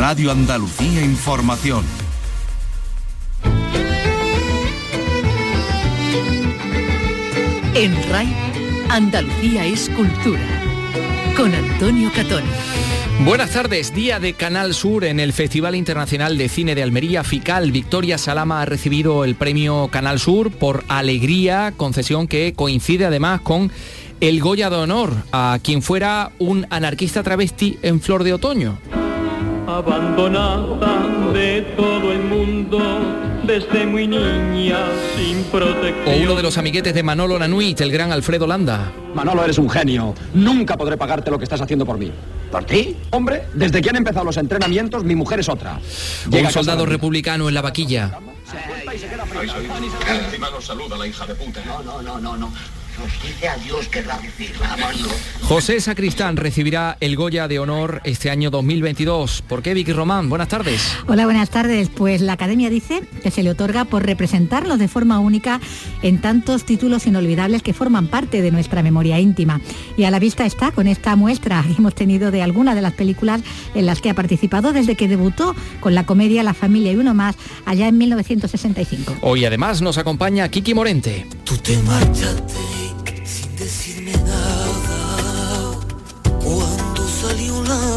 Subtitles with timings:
[0.00, 1.84] Radio Andalucía Información.
[7.74, 8.34] En RAI,
[8.88, 10.40] Andalucía es cultura.
[11.36, 12.44] Con Antonio Catón.
[13.26, 17.70] Buenas tardes, día de Canal Sur en el Festival Internacional de Cine de Almería FICAL.
[17.70, 23.70] Victoria Salama ha recibido el premio Canal Sur por Alegría, concesión que coincide además con
[24.22, 28.78] el Goya de Honor a quien fuera un anarquista travesti en Flor de Otoño.
[29.76, 32.80] Abandonada de todo el mundo
[33.44, 34.78] desde muy niña,
[35.16, 36.08] sin protección.
[36.08, 38.90] O uno de los amiguetes de Manolo Nanuit, el gran Alfredo Landa.
[39.14, 40.12] Manolo, eres un genio.
[40.34, 42.10] Nunca podré pagarte lo que estás haciendo por mí.
[42.50, 42.96] ¿Por ti?
[43.10, 45.78] Hombre, desde que han empezado los entrenamientos, mi mujer es otra.
[46.28, 48.18] Llega un soldado republicano en la vaquilla.
[50.60, 51.60] saluda la hija de puta.
[51.64, 52.52] No, no, no, no, no
[53.22, 54.20] dice adiós que la
[55.42, 59.42] José Sacristán recibirá el Goya de Honor este año 2022.
[59.42, 60.28] ¿Por qué, Vicky Román?
[60.28, 60.96] Buenas tardes.
[61.08, 61.88] Hola, buenas tardes.
[61.88, 65.60] Pues la Academia dice que se le otorga por representarlos de forma única
[66.02, 69.60] en tantos títulos inolvidables que forman parte de nuestra memoria íntima.
[69.96, 72.92] Y a la vista está con esta muestra que hemos tenido de algunas de las
[72.92, 73.40] películas
[73.74, 77.14] en las que ha participado desde que debutó con la comedia La familia y uno
[77.14, 79.16] más allá en 1965.
[79.22, 81.26] Hoy además nos acompaña Kiki Morente.
[81.44, 82.89] Tú te marchaste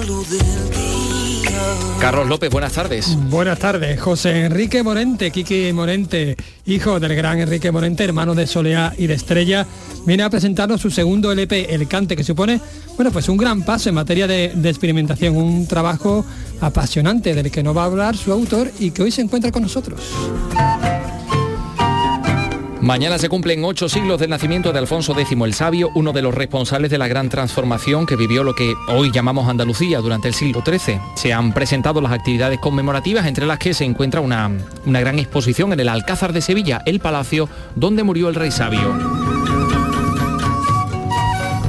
[0.03, 1.61] luz del día.
[1.99, 3.17] Carlos López, buenas tardes.
[3.29, 8.93] Buenas tardes, José Enrique Morente, Quique Morente, hijo del gran Enrique Morente, hermano de Soleá
[8.97, 9.65] y de Estrella,
[10.05, 12.59] viene a presentarnos su segundo LP, El Cante, que supone,
[12.95, 16.25] bueno, pues un gran paso en materia de, de experimentación, un trabajo
[16.59, 19.63] apasionante del que nos va a hablar su autor y que hoy se encuentra con
[19.63, 20.01] nosotros.
[22.83, 26.35] Mañana se cumplen ocho siglos del nacimiento de Alfonso X el Sabio, uno de los
[26.35, 30.61] responsables de la gran transformación que vivió lo que hoy llamamos Andalucía durante el siglo
[30.65, 30.99] XIII.
[31.15, 34.51] Se han presentado las actividades conmemorativas, entre las que se encuentra una,
[34.85, 39.22] una gran exposición en el Alcázar de Sevilla, el palacio donde murió el rey sabio.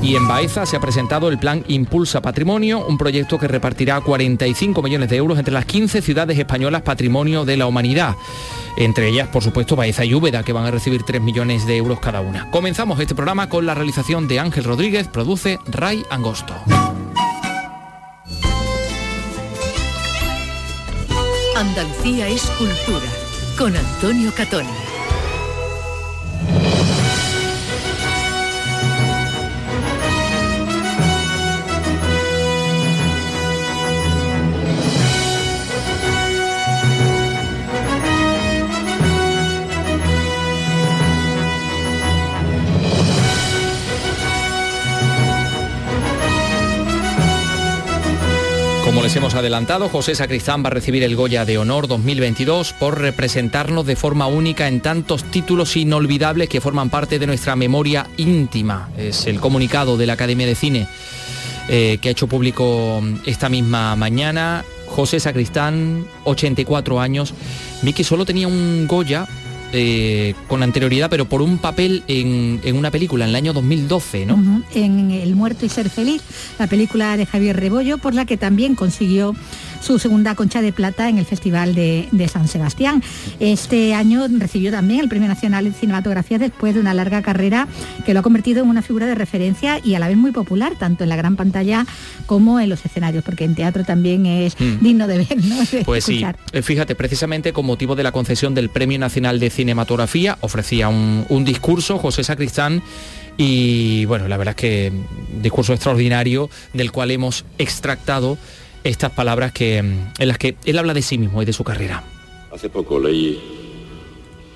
[0.05, 4.83] Y en Baeza se ha presentado el plan Impulsa Patrimonio, un proyecto que repartirá 45
[4.83, 8.15] millones de euros entre las 15 ciudades españolas Patrimonio de la Humanidad
[8.77, 12.01] entre ellas, por supuesto, Baeza y Úbeda, que van a recibir 3 millones de euros
[12.01, 12.51] cada una.
[12.51, 16.55] Comenzamos este programa con la realización de Ángel Rodríguez, produce Ray Angosto.
[21.57, 23.07] Andalucía es cultura,
[23.57, 24.67] con Antonio Catón.
[48.95, 53.01] Como les hemos adelantado, José Sacristán va a recibir el Goya de Honor 2022 por
[53.01, 58.91] representarnos de forma única en tantos títulos inolvidables que forman parte de nuestra memoria íntima.
[58.97, 60.87] Es el comunicado de la Academia de Cine
[61.69, 64.65] eh, que ha hecho público esta misma mañana.
[64.87, 67.35] José Sacristán, 84 años.
[67.83, 69.27] Vicky solo tenía un Goya
[69.77, 74.63] eh, con anterioridad, pero por un papel en, una película en el año 2012, ¿no?
[74.75, 76.23] En El muerto y ser feliz,
[76.59, 79.35] la película de Javier Rebollo, por la que también consiguió
[79.85, 83.03] su segunda concha de plata en el Festival de, San Sebastián.
[83.39, 87.69] Este año recibió también el Premio Nacional de Cinematografía después de una larga carrera
[88.07, 90.75] que lo ha convertido en una figura de referencia y a la vez muy popular,
[90.79, 91.87] tanto en la gran pantalla
[92.25, 94.83] como en los escenarios, porque en teatro también es mm.
[94.83, 95.57] digno de ver, ¿no?
[95.85, 100.37] pues sí, eh, fíjate, precisamente con motivo de la concesión del Premio Nacional de Cinematografía,
[100.43, 102.83] ofrecía un, discurso José Sacristán
[103.39, 104.93] y bueno, la verdad es que
[105.41, 108.37] discurso extraordinario del cual hemos extractado
[108.85, 112.05] estas palabras que, en las que él habla de sí mismo y de su carrera.
[112.53, 113.41] Hace poco leí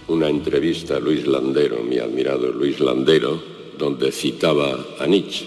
[0.09, 3.43] una entrevista a Luis Landero, mi admirado Luis Landero,
[3.79, 5.47] donde citaba a Nietzsche.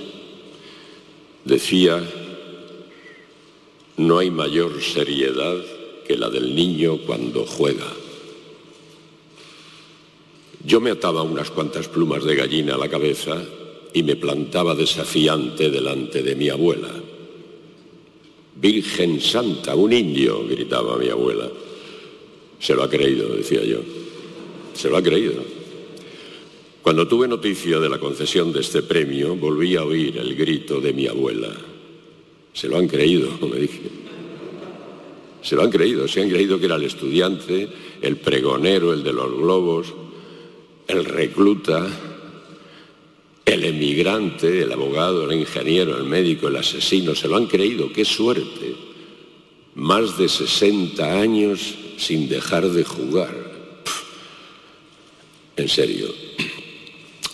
[1.46, 2.02] Decía,
[3.98, 5.58] no hay mayor seriedad
[6.08, 8.01] que la del niño cuando juega.
[10.66, 13.42] Yo me ataba unas cuantas plumas de gallina a la cabeza
[13.94, 16.90] y me plantaba desafiante delante de mi abuela.
[18.56, 21.50] Virgen Santa, un indio, gritaba mi abuela.
[22.60, 23.80] Se lo ha creído, decía yo.
[24.74, 25.44] Se lo ha creído.
[26.82, 30.94] Cuando tuve noticia de la concesión de este premio, volví a oír el grito de
[30.94, 31.50] mi abuela.
[32.54, 33.82] Se lo han creído, me dije.
[35.42, 37.68] Se lo han creído, se han creído que era el estudiante,
[38.02, 39.94] el pregonero, el de los globos,
[40.92, 41.88] el recluta,
[43.46, 48.04] el emigrante, el abogado, el ingeniero, el médico, el asesino, se lo han creído, qué
[48.04, 48.76] suerte.
[49.76, 53.34] Más de 60 años sin dejar de jugar.
[55.56, 56.08] En serio,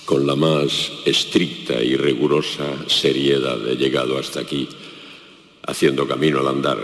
[0.05, 4.67] con la más estricta y rigurosa seriedad he llegado hasta aquí,
[5.65, 6.77] haciendo camino al andar,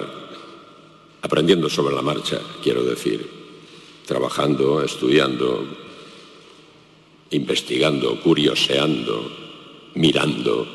[1.21, 3.29] aprendiendo sobre la marcha, quiero decir,
[4.05, 5.65] trabajando, estudiando,
[7.33, 9.31] investigando, curioseando,
[9.95, 10.67] mirando,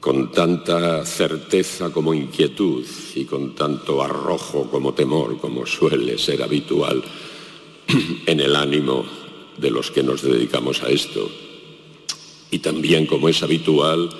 [0.00, 2.84] con tanta certeza como inquietud
[3.14, 7.02] y con tanto arrojo como temor, como suele ser habitual
[8.26, 9.04] en el ánimo
[9.56, 11.30] de los que nos dedicamos a esto.
[12.50, 14.10] Y también, como es habitual,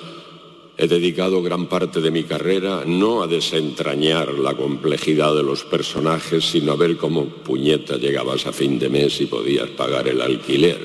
[0.77, 6.43] he dedicado gran parte de mi carrera no a desentrañar la complejidad de los personajes,
[6.43, 10.79] sino a ver cómo puñeta llegabas a fin de mes y podías pagar el alquiler.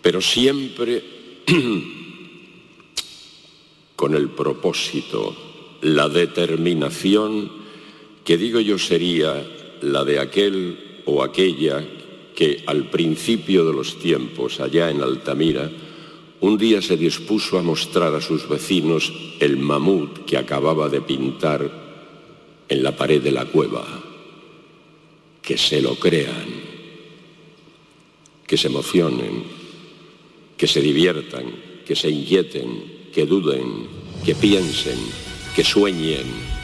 [0.00, 1.02] Pero siempre
[3.96, 5.34] con el propósito,
[5.82, 7.50] la determinación
[8.24, 9.44] que digo yo sería
[9.82, 11.84] la de aquel o aquella
[12.34, 15.70] que al principio de los tiempos, allá en Altamira,
[16.40, 21.70] un día se dispuso a mostrar a sus vecinos el mamut que acababa de pintar
[22.68, 23.86] en la pared de la cueva.
[25.40, 26.46] Que se lo crean,
[28.46, 29.44] que se emocionen,
[30.56, 31.44] que se diviertan,
[31.86, 33.86] que se inquieten, que duden,
[34.24, 34.98] que piensen,
[35.54, 36.55] que sueñen,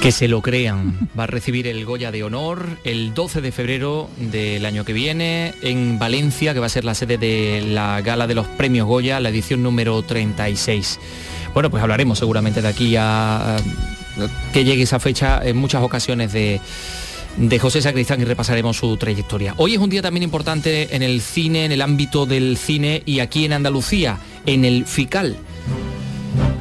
[0.00, 1.10] que se lo crean.
[1.18, 5.52] Va a recibir el Goya de Honor el 12 de febrero del año que viene
[5.60, 9.20] en Valencia, que va a ser la sede de la gala de los premios Goya,
[9.20, 10.98] la edición número 36.
[11.52, 13.58] Bueno, pues hablaremos seguramente de aquí a,
[14.54, 16.60] que llegue esa fecha en muchas ocasiones de,
[17.36, 19.54] de José Sacristán y repasaremos su trayectoria.
[19.58, 23.20] Hoy es un día también importante en el cine, en el ámbito del cine y
[23.20, 25.36] aquí en Andalucía, en el FICAL.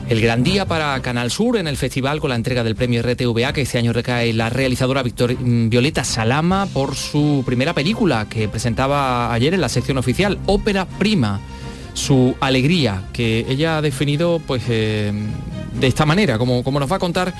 [0.10, 3.54] El gran día para Canal Sur en el festival con la entrega del premio RTVA
[3.54, 8.50] que este año recae la realizadora Victor, mm, Violeta Salama por su primera película que
[8.50, 11.40] presentaba ayer en la sección oficial, Ópera Prima.
[11.94, 15.12] Su alegría, que ella ha definido pues, eh,
[15.80, 17.32] de esta manera, como, como nos va a contar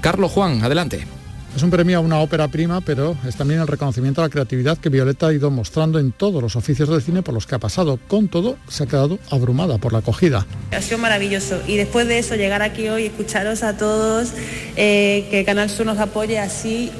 [0.00, 0.64] Carlos Juan.
[0.64, 1.06] Adelante.
[1.56, 4.76] Es un premio a una ópera prima, pero es también el reconocimiento a la creatividad
[4.76, 7.58] que Violeta ha ido mostrando en todos los oficios del cine por los que ha
[7.58, 7.98] pasado.
[8.08, 10.46] Con todo, se ha quedado abrumada por la acogida.
[10.70, 14.34] Ha sido maravilloso y después de eso llegar aquí hoy, escucharos a todos,
[14.76, 16.90] eh, que Canal Sur nos apoye así,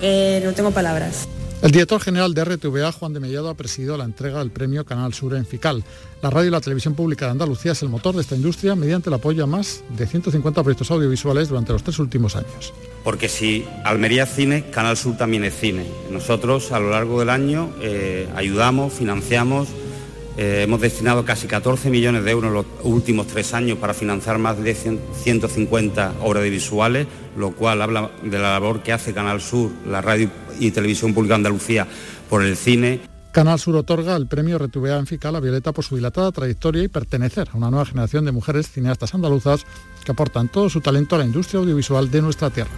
[0.00, 1.28] eh, no tengo palabras.
[1.66, 5.12] El director general de RTVA, Juan de Mellado, ha presidido la entrega del premio Canal
[5.12, 5.82] Sur en FICAL.
[6.22, 9.10] La radio y la televisión pública de Andalucía es el motor de esta industria mediante
[9.10, 12.72] el apoyo a más de 150 proyectos audiovisuales durante los tres últimos años.
[13.02, 15.86] Porque si Almería es cine, Canal Sur también es cine.
[16.08, 19.66] Nosotros a lo largo del año eh, ayudamos, financiamos,
[20.38, 24.38] eh, hemos destinado casi 14 millones de euros en los últimos tres años para financiar
[24.38, 29.72] más de 150 obras audiovisuales, lo cual habla de la labor que hace Canal Sur,
[29.84, 31.86] la radio y televisión pública de Andalucía
[32.28, 33.00] por el cine.
[33.32, 36.88] Canal Sur otorga el premio Retuvea en FICAL a Violeta por su dilatada trayectoria y
[36.88, 39.66] pertenecer a una nueva generación de mujeres cineastas andaluzas
[40.04, 42.70] que aportan todo su talento a la industria audiovisual de nuestra tierra.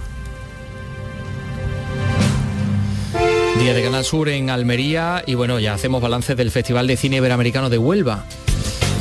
[3.60, 7.16] Día de Canal Sur en Almería y bueno, ya hacemos balance del Festival de Cine
[7.16, 8.24] Iberoamericano de Huelva.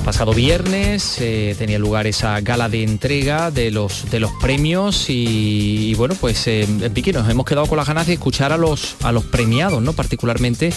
[0.07, 5.93] Pasado viernes eh, tenía lugar esa gala de entrega de los, de los premios y,
[5.95, 9.11] bueno, pues eh, Piqui nos hemos quedado con las ganas de escuchar a los, a
[9.11, 9.91] los premiados, ¿no?
[9.91, 10.71] particularmente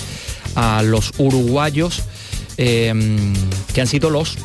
[0.56, 2.02] a los uruguayos
[2.56, 2.92] eh,
[3.72, 4.36] que han sido los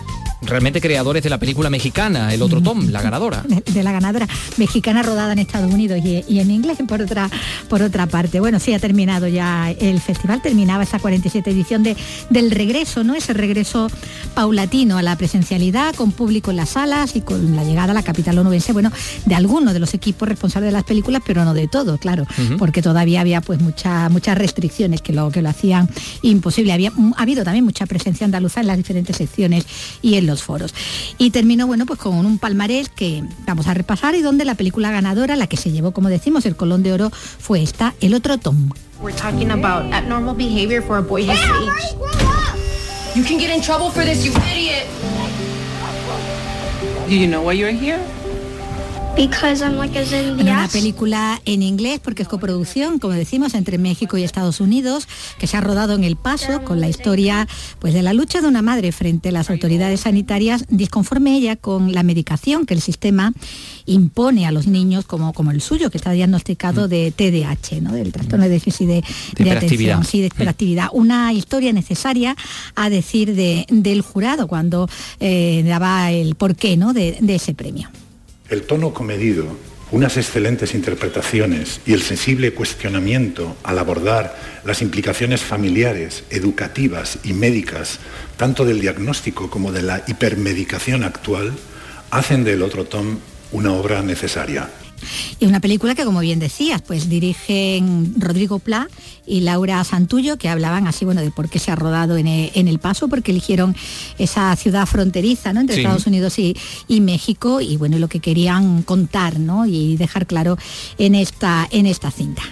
[0.42, 3.44] realmente creadores de la película mexicana, El otro Tom, la ganadora.
[3.66, 4.28] De, la ganadora
[4.58, 7.30] mexicana rodada en Estados Unidos y, en inglés por otra,
[7.68, 8.40] por otra parte.
[8.40, 11.98] Bueno, sí, ha terminado ya el festival, terminaba esa 47 edición de,
[12.30, 13.16] del regreso, ¿no?
[13.16, 13.90] Ese regreso
[14.34, 18.04] paulatino a la presencialidad, con público en las salas y con la llegada a la
[18.04, 18.92] capital onubense, bueno,
[19.26, 22.26] de algunos de los equipos responsables de las películas, pero no de todos, claro,
[22.58, 25.90] porque todavía había pues muchas muchas restricciones que lo, que lo hacían
[26.22, 26.74] imposible.
[26.74, 29.66] Había ha habido también mucha presencia andaluza en las diferentes secciones
[30.02, 30.74] y en los foros.
[31.18, 34.92] Y terminó, bueno, pues con un palmarés que vamos a repasar y donde la película
[34.92, 38.38] ganadora, la que se llevó, como decimos, el Colón de Oro, fue esta, El otro
[38.38, 38.70] Tom.
[39.02, 41.96] We're talking about abnormal behavior for a boy his age.
[43.16, 44.88] You can get in trouble for this, you idiot.
[47.08, 48.00] Do you know why you're here?
[50.42, 55.08] Una película en inglés porque es coproducción, como decimos, entre México y Estados Unidos,
[55.40, 57.48] que se ha rodado en El Paso con la historia
[57.80, 61.94] pues, de la lucha de una madre frente a las autoridades sanitarias, disconforme ella con
[61.94, 63.32] la medicación que el sistema
[63.86, 67.94] impone a los niños como, como el suyo, que está diagnosticado de TDAH, ¿no?
[67.94, 70.90] del trastorno de déficit de, atención, sí, de hiperactividad.
[70.92, 72.36] Una historia necesaria
[72.76, 74.90] a decir del jurado cuando
[75.22, 76.92] eh, daba el porqué ¿no?
[76.92, 77.90] de ese premio.
[78.48, 79.48] El tono comedido,
[79.90, 88.00] unas excelentes interpretaciones y el sensible cuestionamiento al abordar las implicaciones familiares, educativas y médicas,
[88.38, 91.54] tanto del diagnóstico como de la hipermedicación actual,
[92.12, 93.18] hacen del otro tom
[93.52, 94.70] una obra necesaria.
[95.40, 98.88] Y una película que, como bien decías, pues dirigen Rodrigo Pla
[99.28, 102.52] y Laura Santullo, que hablaban así, bueno, de por qué se ha rodado en e-
[102.56, 103.76] El, Paso, porque eligieron
[104.20, 105.62] esa ciudad fronteriza, ¿no?
[105.62, 105.82] Entre Sí.
[105.82, 106.56] Estados Unidos y,
[106.88, 109.66] y México, y bueno, lo que querían contar, ¿no?
[109.66, 110.58] Y dejar claro
[110.98, 112.44] en esta, en esta cinta.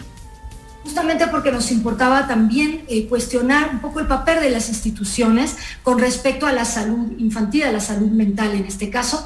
[0.83, 5.97] Justamente porque nos importaba también eh, cuestionar un poco el papel de las instituciones con
[5.97, 9.25] respecto a la salud infantil, a la salud mental en este caso.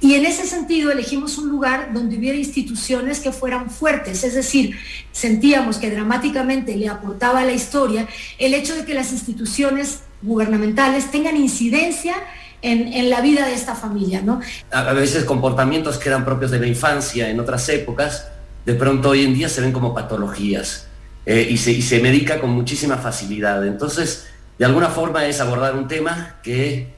[0.00, 4.76] Y en ese sentido elegimos un lugar donde hubiera instituciones que fueran fuertes, es decir,
[5.12, 8.08] sentíamos que dramáticamente le aportaba a la historia
[8.38, 12.16] el hecho de que las instituciones gubernamentales tengan incidencia
[12.62, 14.40] en, en la vida de esta familia, ¿no?
[14.72, 18.28] a veces comportamientos que eran propios de la infancia en otras épocas,
[18.64, 20.88] de pronto hoy en día se ven como patologías
[21.26, 23.66] eh, y, se, y se medica con muchísima facilidad.
[23.66, 24.28] Entonces,
[24.58, 26.94] de alguna forma es abordar un tema que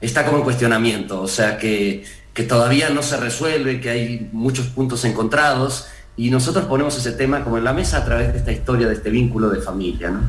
[0.00, 4.66] está como en cuestionamiento, o sea, que, que todavía no se resuelve, que hay muchos
[4.66, 5.88] puntos encontrados.
[6.20, 8.92] Y nosotros ponemos ese tema como en la mesa a través de esta historia, de
[8.92, 10.10] este vínculo de familia.
[10.10, 10.20] ¿no?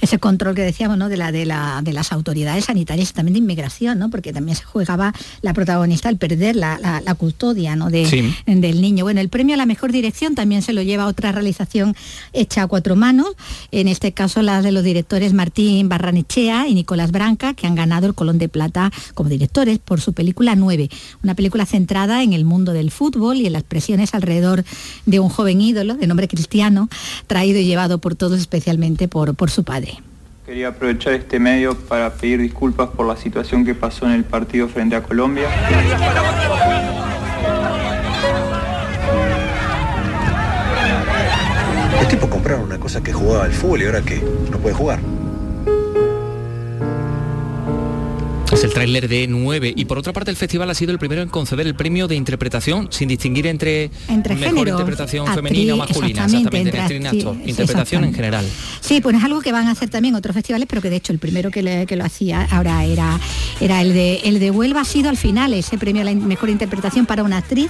[0.00, 1.08] ese control que decíamos ¿no?
[1.08, 4.10] de, la, de, la, de las autoridades sanitarias y también de inmigración, ¿no?
[4.10, 7.88] porque también se jugaba la protagonista al perder la, la- la custodia ¿no?
[7.88, 8.34] de, Sí.
[8.46, 9.04] del niño.
[9.04, 11.94] Bueno, el premio a la mejor dirección también se lo lleva otra realización
[12.32, 13.28] hecha a cuatro manos,
[13.70, 18.08] en este caso la de los directores Martín Barranechea y Nicolás Branca, que han ganado
[18.08, 20.90] el Colón de Plata como directores por su película 9,
[21.22, 24.64] una película centrada en el mundo del fútbol y en las presiones alrededor
[25.06, 26.88] de un joven ídolo de nombre cristiano,
[27.26, 29.98] traído y llevado por todos, especialmente por, por su padre.
[30.46, 34.68] Quería aprovechar este medio para pedir disculpas por la situación que pasó en el partido
[34.68, 35.48] frente a Colombia.
[42.00, 44.98] Los tipos compraron una cosa que jugaba al fútbol y ahora que no puede jugar.
[48.62, 51.20] Es el tráiler de 9 y por otra parte el festival ha sido el primero
[51.20, 55.74] en conceder el premio de interpretación sin distinguir entre, Entre mejor géneros, interpretación actriz, femenina
[55.74, 57.48] o masculina, exactamente, exactamente, entre entre actriz y actriz, actor.
[57.50, 58.46] interpretación en general.
[58.80, 61.12] Sí, pues es algo que van a hacer también otros festivales, pero que de hecho
[61.12, 63.18] el primero que, le- que lo hacía ahora era,
[63.60, 66.48] era el, de, el de Huelva, ha sido al final ese premio a la mejor
[66.48, 67.68] interpretación para una actriz,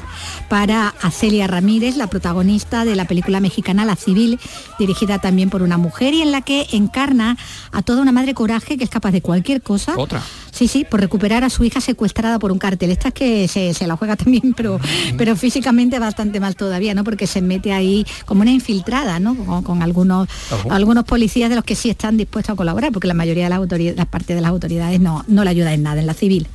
[0.51, 4.39] para Acelia Ramírez, la protagonista de la película mexicana La Civil,
[4.79, 7.39] dirigida también por una mujer y en la que encarna
[7.73, 9.95] a toda una madre coraje que es capaz de cualquier cosa.
[9.97, 10.23] Otra.
[10.51, 12.91] Sí, sí, por recuperar a su hija secuestrada por un cartel.
[12.91, 14.81] Esta es que se, se la juega también, pero,
[15.17, 17.05] pero físicamente bastante mal todavía, ¿no?
[17.05, 19.35] Porque se mete ahí como una infiltrada, ¿no?
[19.35, 20.29] Con, con algunos,
[20.71, 23.59] algunos policías de los que sí están dispuestos a colaborar, porque la mayoría de las
[23.59, 26.49] autoridades, las partes de las autoridades no, no le ayuda en nada en la civil.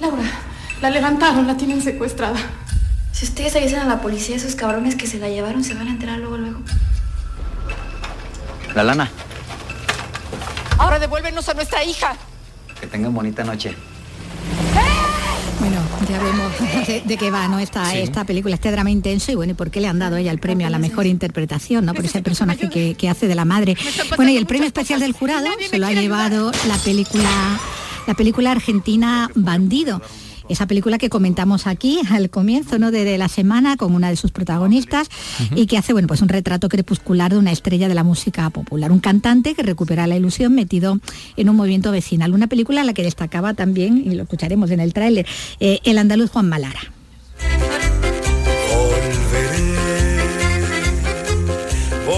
[0.00, 0.22] Laura,
[0.80, 2.38] la levantaron, la tienen secuestrada.
[3.12, 5.90] Si ustedes avisen a la policía, esos cabrones que se la llevaron se van a
[5.90, 6.60] enterar luego, luego.
[8.74, 9.10] La lana,
[10.78, 12.16] Ahora devuélvenos a nuestra hija.
[12.82, 13.74] Que tengan bonita noche.
[15.60, 15.76] Bueno,
[16.10, 16.52] ya vemos
[16.88, 17.60] de, de qué va, ¿no?
[17.60, 17.98] Esta, Sí.
[17.98, 20.40] esta película, este drama intenso y bueno, ¿y por qué le han dado ella el
[20.40, 21.94] premio a la mejor interpretación, ¿no?
[21.94, 23.76] Por ese personaje que, que hace de la madre.
[24.16, 27.30] Bueno, y el premio especial del jurado se lo ha llevado la película,
[28.08, 30.02] la película argentina Bandido.
[30.48, 32.90] Esa película que comentamos aquí al comienzo ¿no?
[32.90, 35.08] de, de la semana con una de sus protagonistas
[35.54, 38.92] y que hace bueno, pues un retrato crepuscular de una estrella de la música popular,
[38.92, 40.98] un cantante que recupera la ilusión metido
[41.36, 42.34] en un movimiento vecinal.
[42.34, 45.26] Una película en la que destacaba también, y lo escucharemos en el tráiler,
[45.60, 46.80] eh, el andaluz Juan Malara.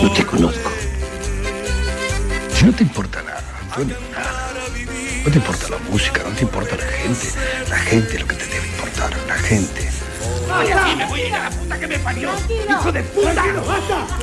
[0.02, 0.71] No te conozco.
[2.54, 4.13] Si no te importa nada, Antonio, nada.
[5.25, 7.28] No te importa la música, no te importa la gente.
[7.71, 9.93] La gente es lo que te debe importar, la gente.
[10.96, 12.30] Me voy a ir a la puta que me parió!
[12.70, 13.42] ¡Hijo de puta!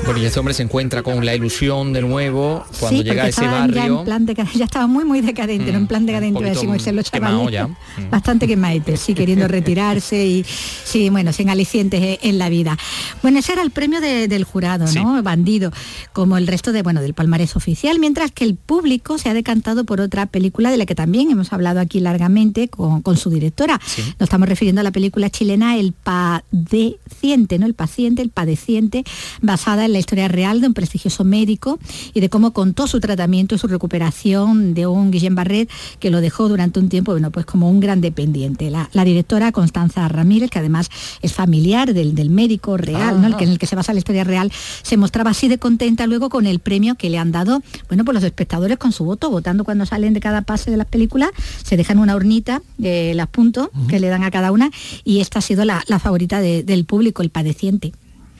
[0.05, 3.27] Bueno, y este hombre se encuentra con la ilusión de nuevo cuando Sí, llega a
[3.27, 3.99] ese Ya, barrio.
[3.99, 7.51] en plan decadente, ya estaba muy, muy decadente, no en plan decadente, dicen los chavales.
[7.51, 7.67] ya.
[7.67, 7.75] Mm.
[8.11, 10.43] Bastante quemaete, sí, queriendo retirarse y,
[10.83, 12.77] sí, bueno, sin alicientes eh, en la vida.
[13.21, 15.21] Bueno, ese era el premio de- del jurado, ¿no?
[15.23, 15.71] Bandido,
[16.13, 19.83] como el resto de, bueno, del palmarés oficial, mientras que el público se ha decantado
[19.85, 23.79] por otra película de la que también hemos hablado aquí largamente con, con su directora.
[24.19, 27.65] Nos estamos refiriendo a la película chilena El Padeciente, ¿no?
[27.65, 29.03] El paciente, el padeciente,
[29.41, 31.79] basada en la historia real de un prestigioso médico
[32.13, 36.21] y de cómo contó su tratamiento y su recuperación de un Guillem Barret que lo
[36.21, 38.69] dejó durante un tiempo, bueno, pues como un gran dependiente.
[38.69, 40.89] La, la directora Constanza Ramírez, que además
[41.21, 43.27] es familiar del, del médico real, ¿no?
[43.27, 44.51] el que, en el que se basa la historia real,
[44.81, 48.15] se mostraba así de contenta luego con el premio que le han dado, bueno, pues
[48.15, 51.31] los espectadores con su voto, votando cuando salen de cada pase de las películas,
[51.63, 54.71] se dejan una urnita, eh, las puntos que le dan a cada una,
[55.03, 57.93] y esta ha sido la, la favorita favorita de- del público, El Padeciente.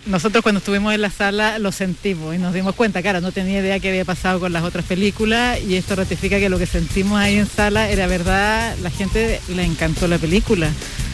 [0.05, 3.59] Nosotros cuando estuvimos en la sala lo sentimos y nos dimos cuenta, claro, no tenía
[3.61, 7.17] idea qué había pasado con las otras películas y esto ratifica que lo que sentimos
[7.19, 10.69] ahí en sala era verdad, la gente le encantó la película.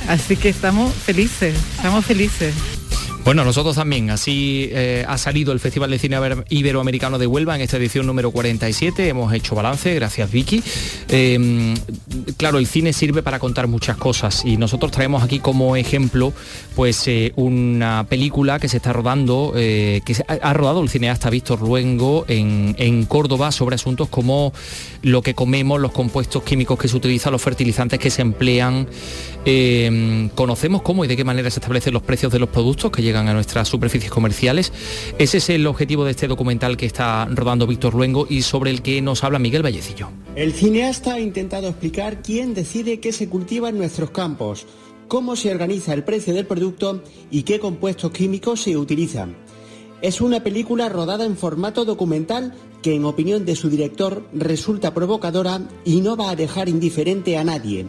[0.07, 2.53] Así que estamos felices, estamos felices.
[3.27, 4.09] Bueno, nosotros también.
[4.09, 8.05] Así eh, ha salido el Festival de Cine Iber- Iberoamericano de Huelva en esta edición
[8.05, 9.09] número 47.
[9.09, 10.63] Hemos hecho balance, gracias Vicky.
[11.09, 11.75] Eh,
[12.37, 16.31] claro, el cine sirve para contar muchas cosas y nosotros traemos aquí como ejemplo
[16.73, 21.61] pues eh, una película que se está rodando, eh, que ha, rodado el cineasta Víctor
[21.61, 24.53] Luengo en, en Córdoba sobre asuntos como
[25.01, 28.87] lo que comemos, los compuestos químicos que se utilizan, los fertilizantes que se emplean.
[29.43, 33.01] Eh, conocemos cómo y de qué manera se establecen los precios de los productos que
[33.01, 34.73] llegan a nuestras superficies comerciales.
[35.17, 38.81] Ese es el objetivo de este documental que está rodando Víctor Luengo y sobre el
[38.81, 40.09] que nos habla Miguel Vallecillo.
[40.35, 44.67] El cineasta ha intentado explicar quién decide qué se cultiva en nuestros campos,
[45.07, 49.35] cómo se organiza el precio del producto y qué compuestos químicos se utilizan.
[50.01, 55.61] Es una película rodada en formato documental que en opinión de su director resulta provocadora
[55.85, 57.87] y no va a dejar indiferente a nadie.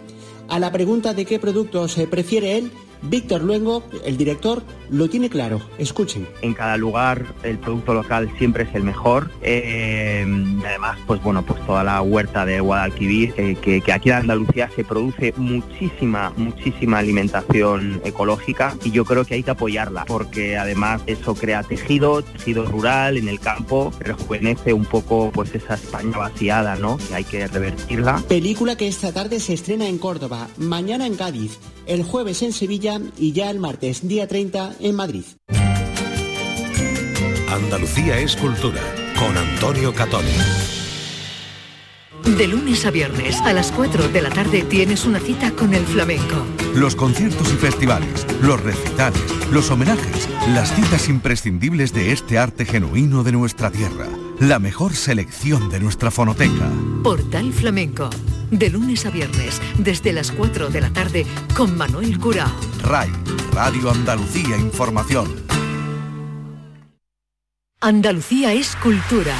[0.48, 5.28] A la pregunta de qué producto se prefiere él, Víctor Luengo, el director, lo tiene
[5.28, 5.60] claro.
[5.78, 6.26] Escuchen.
[6.42, 9.30] En cada lugar el producto local siempre es el mejor.
[9.42, 10.24] Eh,
[10.64, 14.70] además, pues bueno, pues toda la huerta de Guadalquivir, eh, que, que aquí en Andalucía
[14.74, 21.02] se produce muchísima, muchísima alimentación ecológica y yo creo que hay que apoyarla porque además
[21.06, 26.76] eso crea tejido, tejido rural en el campo, rejuvenece un poco pues esa España vaciada,
[26.76, 26.98] ¿no?
[26.98, 28.22] Que hay que revertirla.
[28.28, 32.87] Película que esta tarde se estrena en Córdoba, mañana en Cádiz, el jueves en Sevilla
[33.18, 35.24] y ya el martes, día 30, en Madrid.
[37.50, 38.80] Andalucía es cultura
[39.18, 40.28] con Antonio Catoni.
[42.36, 45.84] De lunes a viernes a las 4 de la tarde tienes una cita con el
[45.84, 46.36] flamenco.
[46.74, 53.24] Los conciertos y festivales, los recitales, los homenajes, las citas imprescindibles de este arte genuino
[53.24, 54.06] de nuestra tierra,
[54.40, 56.70] la mejor selección de nuestra fonoteca.
[57.02, 58.10] Portal Flamenco.
[58.50, 62.50] De lunes a viernes, desde las 4 de la tarde, con Manuel Curao.
[62.82, 63.10] RAI,
[63.52, 65.28] Radio Andalucía Información.
[67.80, 69.34] Andalucía es cultura.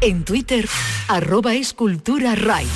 [0.00, 0.68] En Twitter,
[1.08, 2.66] arroba escultura RAI.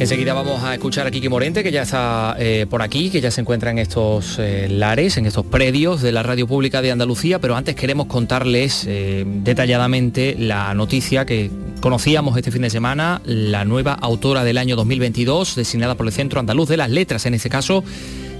[0.00, 3.30] Enseguida vamos a escuchar a Kiki Morente, que ya está eh, por aquí, que ya
[3.30, 7.38] se encuentra en estos eh, lares, en estos predios de la Radio Pública de Andalucía,
[7.38, 13.66] pero antes queremos contarles eh, detalladamente la noticia que conocíamos este fin de semana, la
[13.66, 17.50] nueva autora del año 2022, designada por el Centro Andaluz de las Letras, en este
[17.50, 17.84] caso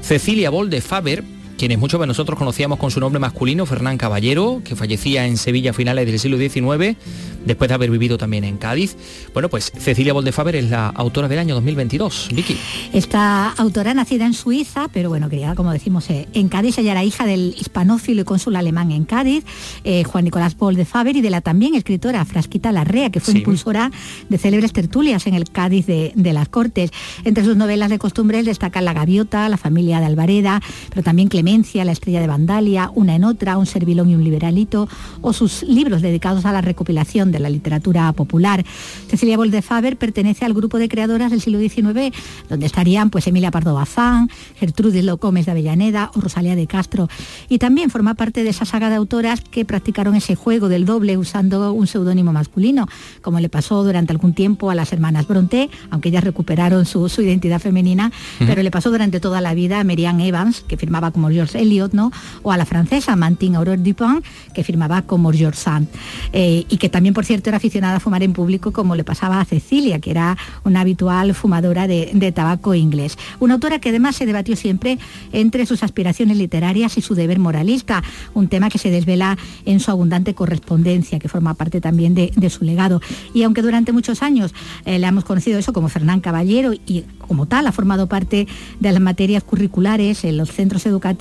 [0.01, 1.23] Cecilia Bolde Faber,
[1.61, 5.73] quienes muchos de nosotros conocíamos con su nombre masculino, Fernán Caballero, que fallecía en Sevilla
[5.73, 6.97] a finales del siglo XIX,
[7.45, 8.97] después de haber vivido también en Cádiz.
[9.35, 12.31] Bueno, pues Cecilia Boldefaber es la autora del año 2022.
[12.33, 12.57] Vicky.
[12.95, 17.05] Esta autora nacida en Suiza, pero bueno, criada, como decimos, eh, en Cádiz, ella era
[17.05, 19.45] hija del hispanófilo y cónsul alemán en Cádiz,
[19.85, 23.39] eh, Juan Nicolás Boldefaber, y de la también escritora Frasquita Larrea, que fue Sí.
[23.41, 23.91] impulsora
[24.31, 26.91] de célebres tertulias en el Cádiz de, de las Cortes.
[27.25, 31.85] Entre sus novelas de costumbres destacan La Gaviota, La familia de Alvareda, pero también Clemencia,
[31.85, 34.89] La estrella de Vandalia, Una en otra, Un servilón y un liberalito,
[35.21, 38.65] o sus libros dedicados a la recopilación de la literatura popular.
[39.09, 42.15] Cecilia Boldefaber pertenece al grupo de creadoras del siglo XIX,
[42.49, 47.09] donde estarían pues Emilia Pardo Bazán, Gertrudis Locómez de Avellaneda o Rosalía de Castro.
[47.49, 51.17] Y también forma parte de esa saga de autoras que practicaron ese juego del doble
[51.19, 52.87] usando un seudónimo masculino,
[53.23, 57.23] como le pasó durante algún tiempo a las hermanas Bronte, aunque ellas recuperaron su, su
[57.23, 61.29] identidad femenina, pero le pasó durante toda la vida a Marianne Evans, que firmaba como
[61.31, 62.11] George Eliot, ¿no?
[62.43, 64.23] o a la francesa Martine Aurore Dupin,
[64.55, 65.89] que firmaba como George Sand,
[66.33, 69.41] Eh, y que también, por cierto, era aficionada a fumar en público, como le pasaba
[69.41, 73.19] a Cecilia, que era una habitual fumadora de, tabaco inglés.
[73.41, 74.99] Una autora que además se debatió siempre
[75.33, 78.03] entre sus aspiraciones literarias y su deber moralista,
[78.35, 82.65] un tema que se desvela en su abundante correspondencia, que forma parte también de, su
[82.65, 83.01] legado.
[83.35, 87.47] Y aunque durante muchos años eh, le hemos conocido eso como Fernán Caballero y como
[87.47, 88.47] tal ha formado parte
[88.81, 91.20] de las materias curriculares en los centros educativos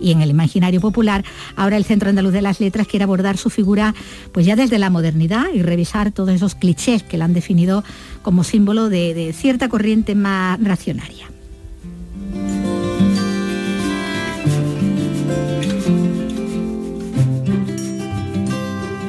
[0.00, 1.24] y en el imaginario popular,
[1.56, 3.94] ahora el Centro Andaluz de las Letras quiere abordar su figura
[4.32, 7.84] pues ya desde la modernidad y revisar todos esos clichés que la han definido
[8.22, 11.26] como símbolo de, de cierta corriente más racionaria.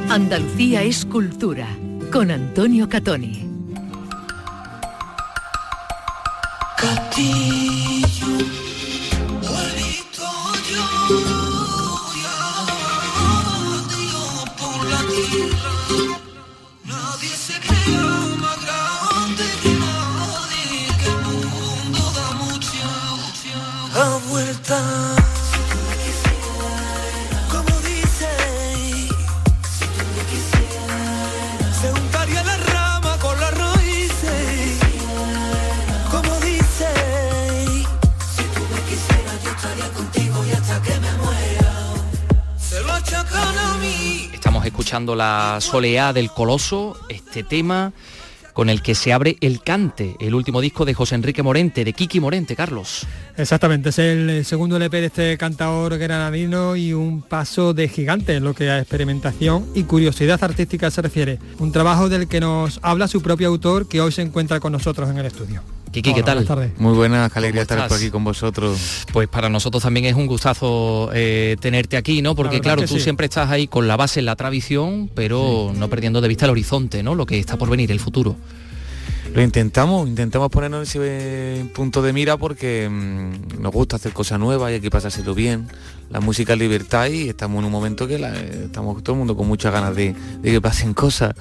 [0.09, 1.67] Andalucía es cultura.
[2.11, 3.47] Con Antonio Catoni.
[44.33, 47.93] Estamos escuchando la soleá del Coloso, este tema
[48.57, 51.93] con el que se abre El Cante, el último disco de José Enrique Morente, de
[51.93, 53.05] Kiki Morente, Carlos.
[53.37, 58.43] Exactamente, es el segundo LP de este cantador granadino y un paso de gigante en
[58.43, 61.37] lo que a experimentación y curiosidad artística se refiere.
[61.59, 65.07] Un trabajo del que nos habla su propio autor que hoy se encuentra con nosotros
[65.07, 65.61] en el estudio.
[65.91, 66.35] Kiki, ¿qué tal?
[66.35, 66.71] Buenas tardes.
[66.79, 69.05] Muy buenas, qué alegría ¿Cómo estar por aquí con vosotros.
[69.13, 72.35] Pues para nosotros también es un gustazo eh, tenerte aquí, ¿no?
[72.35, 72.99] Porque claro, tú sí.
[72.99, 76.51] siempre estás ahí con la base en la tradición, pero no perdiendo de vista el
[76.51, 77.15] horizonte, ¿no?
[77.15, 78.35] Lo que está por venir, el futuro.
[79.33, 84.39] Lo intentamos, intentamos ponernos ese eh, punto de mira porque mm, nos gusta hacer cosas
[84.39, 85.67] nuevas y hay que pasárselo bien.
[86.09, 89.19] La música es libertad y estamos en un momento que la- eh, estamos todo el
[89.19, 91.35] mundo con muchas ganas de, de que pasen cosas.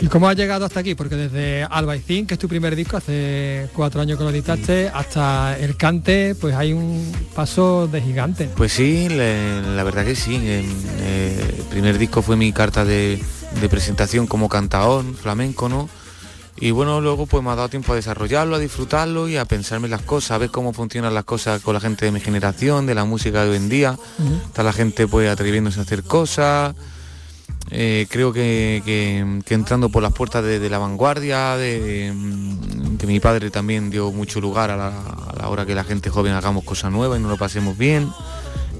[0.00, 0.94] ¿Y cómo has llegado hasta aquí?
[0.94, 5.56] Porque desde Albaicín, que es tu primer disco, hace cuatro años que lo editaste, hasta
[5.58, 8.50] El Cante, pues hay un paso de gigante.
[8.56, 10.38] Pues sí, la verdad que sí.
[10.42, 13.22] eh, el primer disco fue mi carta de,
[13.60, 15.88] de presentación como cantador flamenco, ¿no?
[16.56, 19.88] Y bueno, luego pues me ha dado tiempo a desarrollarlo, a disfrutarlo y a pensarme
[19.88, 22.94] las cosas, a ver cómo funcionan las cosas con la gente de mi generación, de
[22.94, 23.96] la música de hoy en día.
[24.46, 26.74] Está la gente pues atreviéndose a hacer cosas.
[27.70, 28.82] Eh, creo que,
[29.48, 34.40] entrando por las puertas de, la vanguardia, de, mm, que mi padre también dio mucho
[34.40, 37.30] lugar a la, a la hora que la gente joven hagamos cosas nuevas y nos
[37.30, 38.08] lo pasemos bien.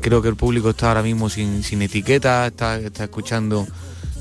[0.00, 3.66] Creo que el público está ahora mismo sin, sin etiqueta, está, está escuchando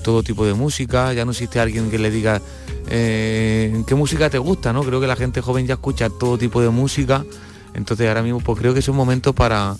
[0.03, 2.41] todo tipo de música, ya no existe alguien que le diga
[2.87, 4.83] eh, qué música te gusta, ¿no?
[4.83, 7.25] Creo que la gente joven ya escucha todo tipo de música,
[7.73, 9.75] entonces ahora mismo pues creo que es un momento para,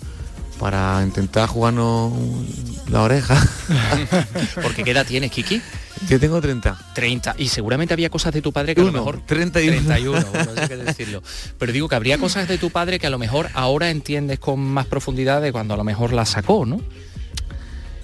[0.60, 2.14] para intentar jugarnos
[2.90, 3.36] la oreja.
[4.62, 5.62] Porque ¿qué edad tienes, Kiki?
[6.10, 6.78] Yo tengo 30.
[6.94, 7.36] 30.
[7.38, 9.22] Y seguramente había cosas de tu padre que a lo mejor...
[9.26, 9.88] 31.
[9.88, 11.24] 31, bueno, no sé qué decirlo.
[11.58, 14.60] Pero digo que habría cosas de tu padre que a lo mejor ahora entiendes con
[14.60, 16.82] más profundidad de cuando a lo mejor las sacó, ¿no?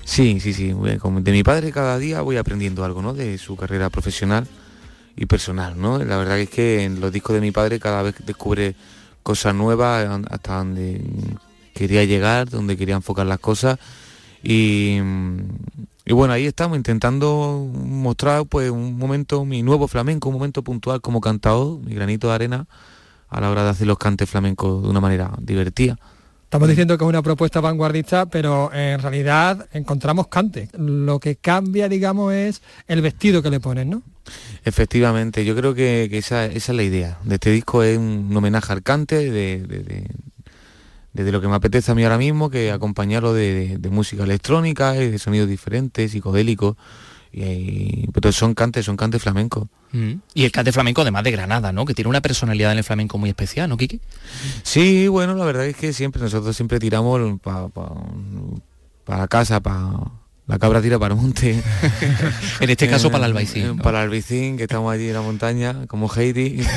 [0.06, 0.74] Sí, sí, sí.
[0.74, 3.14] De mi padre cada día voy aprendiendo algo, ¿no?
[3.14, 4.48] De su carrera profesional
[5.16, 6.00] y personal, ¿no?
[6.04, 8.76] La verdad es que en los discos de mi padre cada vez descubre
[9.24, 11.02] cosas nuevas hasta donde
[11.80, 13.80] quería llegar, donde quería enfocar las cosas.
[14.44, 15.40] Y, mm,
[16.06, 21.02] y bueno, ahí estamos intentando mostrar pues un momento, mi nuevo flamenco, un momento puntual
[21.02, 22.66] como cantador, mi granito de arena
[23.30, 25.98] a la hora de hacer los cantes flamencos de una manera divertida.
[26.44, 30.68] Estamos diciendo que es una propuesta vanguardista, pero en realidad encontramos cante.
[30.76, 34.02] Lo que cambia, digamos, es el vestido que le ponen, ¿no?
[34.66, 37.20] Efectivamente, yo creo que, que esa, esa es la idea.
[37.24, 40.08] De este disco es un homenaje al cante, de, de- de-
[41.14, 44.24] desde lo que me apetece a mí ahora mismo, que acompañarlo de, de- de música
[44.24, 46.76] electrónica, y de sonidos diferentes, psicodélicos,
[47.32, 49.68] y, y- pero son cantes, son cantes flamencos.
[49.92, 50.14] Mm.
[50.36, 51.84] Y el cante flamenco además de Granada, ¿no?
[51.86, 54.00] Que tiene una personalidad en el flamenco muy especial, ¿no, Kiki?
[54.64, 57.40] Sí, bueno, la verdad es que siempre, nosotros siempre tiramos
[59.04, 59.90] para casa, para
[60.46, 61.62] la cabra tira para el monte.
[62.60, 63.78] En este caso para el Albaicín, Eh, ¿no?
[63.84, 66.62] Para el Albaicín, que estamos allí en la montaña, como Heidi.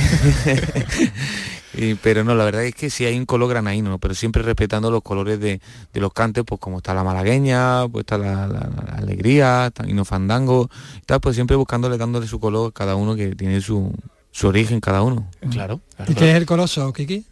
[1.74, 4.90] Y- pero no, la verdad es que sí hay un color granaíno, pero siempre respetando
[4.90, 5.60] los colores de,
[5.92, 9.88] de los cantes, pues como está la malagueña, pues está la, la- la alegría, está
[9.88, 13.92] Hino Fandango, y tal, pues siempre buscándole, dándole su color cada uno que tiene su,
[14.30, 15.28] su origen cada uno.
[15.50, 15.80] Claro.
[16.08, 17.24] ¿Y qué es el coloso, Kiki?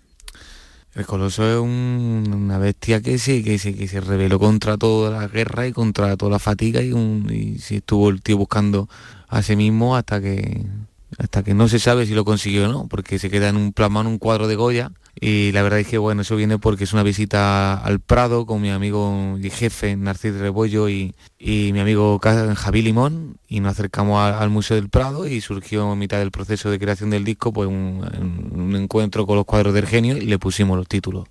[0.95, 5.11] El Coloso es un- una bestia que se, que, se, que se rebeló contra toda
[5.21, 8.89] la guerra y contra toda la fatiga y, un, y sí estuvo el tío buscando
[9.29, 10.67] a sí mismo hasta que
[11.21, 13.75] hasta que no se sabe si lo consiguió o no, porque se queda en un
[13.75, 16.95] plasmado un cuadro de Goya y la verdad es que bueno, eso viene porque es
[16.95, 22.19] una visita al Prado con mi amigo y jefe Narcís Rebollo y, y mi amigo
[22.23, 26.71] Javi Limón y nos acercamos al Museo del Prado y surgió en mitad del proceso
[26.71, 28.03] de creación del disco pues un,
[28.53, 31.27] un encuentro con los cuadros del genio y le pusimos los títulos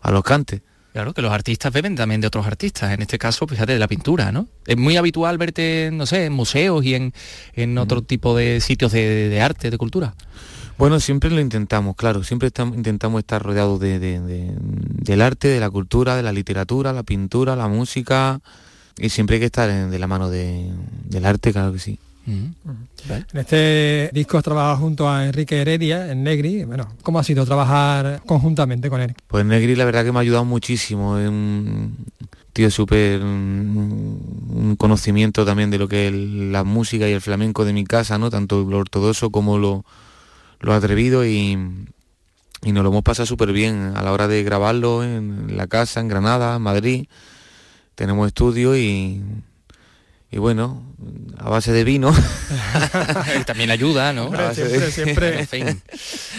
[0.00, 0.62] a los cantes.
[0.92, 3.86] Claro, que los artistas beben también de otros artistas, en este caso, fíjate, de la
[3.86, 4.48] pintura, ¿no?
[4.66, 7.12] Es muy habitual verte, no sé, en museos y en,
[7.54, 10.14] en otro tipo de sitios de, de arte, de cultura.
[10.78, 15.46] Bueno, siempre lo intentamos, claro, siempre estamos, intentamos estar rodeados de, de- de- del arte,
[15.46, 18.40] de la cultura, de la literatura, la pintura, la música,
[18.98, 20.72] y siempre hay que estar en- de la mano de-
[21.04, 21.98] del arte, claro que sí.
[22.26, 22.54] En
[23.34, 26.64] este disco has trabajado junto a Enrique Heredia en Negri.
[26.64, 29.14] Bueno, ¿cómo ha sido trabajar conjuntamente con él?
[29.26, 31.96] Pues Negri la verdad que me ha ayudado muchísimo, es un
[32.52, 37.64] tío súper, un un conocimiento también de lo que es la música y el flamenco
[37.64, 38.30] de mi casa, ¿no?
[38.30, 39.84] Tanto lo ortodoxo como lo,
[40.60, 41.58] lo atrevido y,
[42.62, 46.00] y nos lo hemos pasado súper bien a la hora de grabarlo en la casa,
[46.00, 47.06] en Granada, en Madrid.
[47.94, 49.22] Tenemos estudio y,
[50.30, 50.82] y bueno,
[51.38, 52.12] a base de vino.
[53.40, 54.26] Y también ayuda, ¿no?
[54.26, 55.40] Hombre, siempre, de- siempre.
[55.40, 55.82] En fin,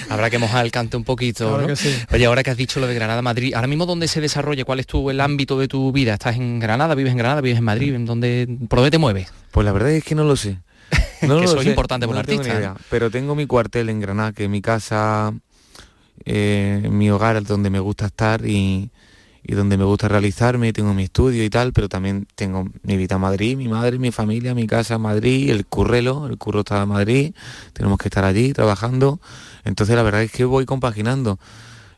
[0.09, 1.67] habrá que mojar el cante un poquito, Claro ¿no?
[1.67, 1.93] que sí.
[2.11, 4.79] Oye, ahora que has dicho lo de Granada, Madrid, ahora mismo dónde se desarrolla, cuál
[4.79, 6.13] es tu el ámbito de tu vida?
[6.13, 7.93] ¿Estás en Granada, vives en Granada, vives en Madrid?
[7.93, 9.31] ¿En dónde, ¿Por dónde te mueves?
[9.51, 10.57] Pues la verdad es que no lo sé.
[11.21, 12.75] No Que lo es sé, importante para no un tengo artista, ni idea.
[12.89, 15.31] Pero tengo mi cuartel en Granada, que es mi casa,
[16.25, 18.89] eh, mi hogar donde me gusta estar y,
[19.43, 23.15] y donde me gusta realizarme, tengo mi estudio y tal, pero también tengo mi vida
[23.15, 26.83] en Madrid, mi madre, mi familia, mi casa en Madrid, el currelo, el curro está
[26.83, 27.33] en Madrid,
[27.73, 29.19] tenemos que estar allí trabajando.
[29.63, 31.39] Entonces la verdad es que voy compaginando.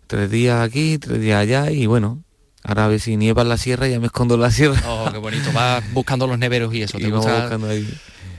[0.08, 2.24] Tres días aquí, tres días allá y bueno,
[2.64, 4.82] ahora a ver si nieva en la sierra, ya me escondo en la sierra.
[4.88, 5.52] Oh, qué bonito.
[5.54, 6.98] Vas buscando los neveros y eso.
[6.98, 7.88] ¿Te Y vamos gusta buscando ahí.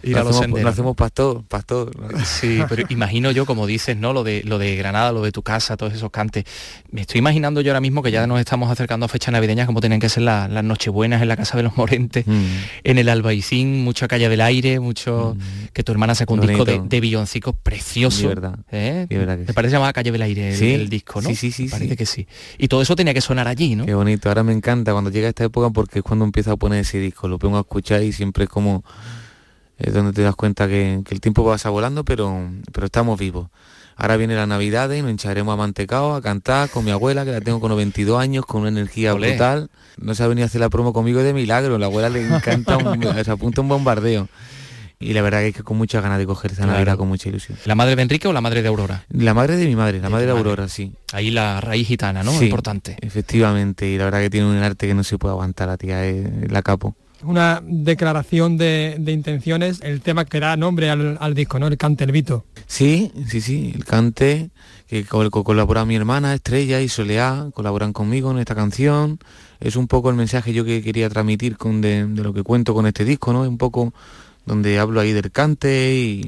[0.04, 0.72] Ir Lo a los hacemos- senderos?
[0.72, 1.90] hacemos pastor, pastor.
[2.24, 4.12] Sí, pero imagino yo, como dices, ¿no?
[4.12, 6.44] Lo de lo de Granada, lo de tu casa, todos esos cantes.
[6.90, 9.80] Me estoy imaginando yo ahora mismo que ya nos estamos acercando a fechas navideñas, como
[9.80, 12.44] tienen que ser la- las nochebuenas en la casa de los Morentes, Mm.
[12.84, 15.36] en el Albaicín, mucha calle del aire, mucho
[15.72, 18.22] que tu hermana sacó un disco de, de villancicos precioso.
[18.22, 19.06] De verdad, ¿eh?
[19.08, 19.52] de verdad Me sí.
[19.52, 21.28] parece llamada Calle del Aire el, Sí, el disco, ¿no?
[21.28, 21.96] sí, sí, sí, Me parece sí.
[21.96, 22.26] que sí.
[22.58, 23.84] Y todo eso tenía que sonar allí, ¿no?
[23.86, 26.80] Qué bonito, ahora me encanta cuando llega esta época porque es cuando empiezo a poner
[26.80, 28.84] ese disco, lo pongo a escuchar y siempre es como
[29.78, 33.48] es donde te das cuenta que, que el tiempo pasa volando, pero, pero estamos vivos.
[33.96, 37.30] Ahora viene la Navidad y nos hincharemos a mantecao, a cantar con mi abuela, que
[37.30, 39.30] la tengo con 92 años, con una energía Olé.
[39.30, 39.70] brutal.
[39.98, 43.30] No sabe ni hacer la promo conmigo de milagro, la abuela le encanta, un, se
[43.30, 44.28] apunta un bombardeo.
[44.98, 46.72] Y la verdad es que con muchas ganas de coger Claro.
[46.72, 47.58] Navidad con mucha ilusión.
[47.66, 49.04] ¿La madre de Enrique o la madre de Aurora?
[49.10, 50.50] La madre de mi madre, la madre de tu madre.
[50.50, 50.92] Aurora, sí.
[51.12, 52.32] Ahí la raíz gitana, ¿no?
[52.32, 52.96] Sí, Importante.
[53.00, 56.04] Efectivamente, y la verdad que tiene un arte que no se puede aguantar la tía,
[56.06, 56.96] es la capo.
[57.24, 61.66] Una declaración de, de intenciones, el tema que da nombre al, al disco, ¿no?
[61.66, 62.44] El cante el Vito.
[62.66, 64.50] Sí, sí, sí, el cante,
[64.88, 69.18] que co- co- colabora mi hermana Estrella y Soleá, colaboran conmigo en esta canción.
[69.60, 72.74] Es un poco el mensaje yo que quería transmitir con de, de lo que cuento
[72.74, 73.42] con este disco, ¿no?
[73.42, 73.94] Un poco
[74.46, 76.20] donde hablo ahí del cante y,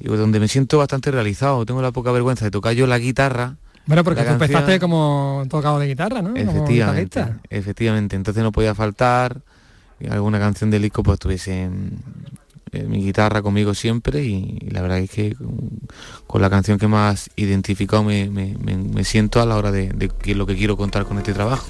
[0.00, 1.64] y donde me siento bastante realizado.
[1.64, 3.56] Tengo la poca vergüenza de tocar yo la guitarra.
[3.86, 6.36] Bueno, porque tú empezaste como tocado de guitarra, ¿no?
[7.48, 8.16] Efectivamente.
[8.16, 9.40] Entonces no podía faltar
[10.10, 11.68] alguna canción del disco pues tuviese
[12.86, 15.34] mi guitarra conmigo siempre y, la verdad es que
[16.26, 20.34] con, la canción que más identificado me, me- me- siento a la hora de, de
[20.34, 21.66] lo que quiero contar con este trabajo.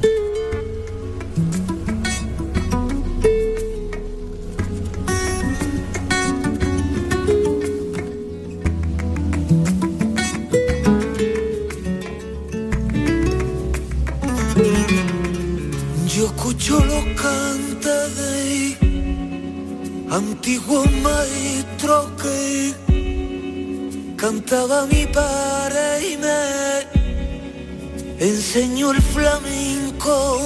[20.11, 22.75] Antiguos maestros que
[24.17, 26.87] cantaba mi padre y me
[28.19, 30.41] enseñó el flamenco.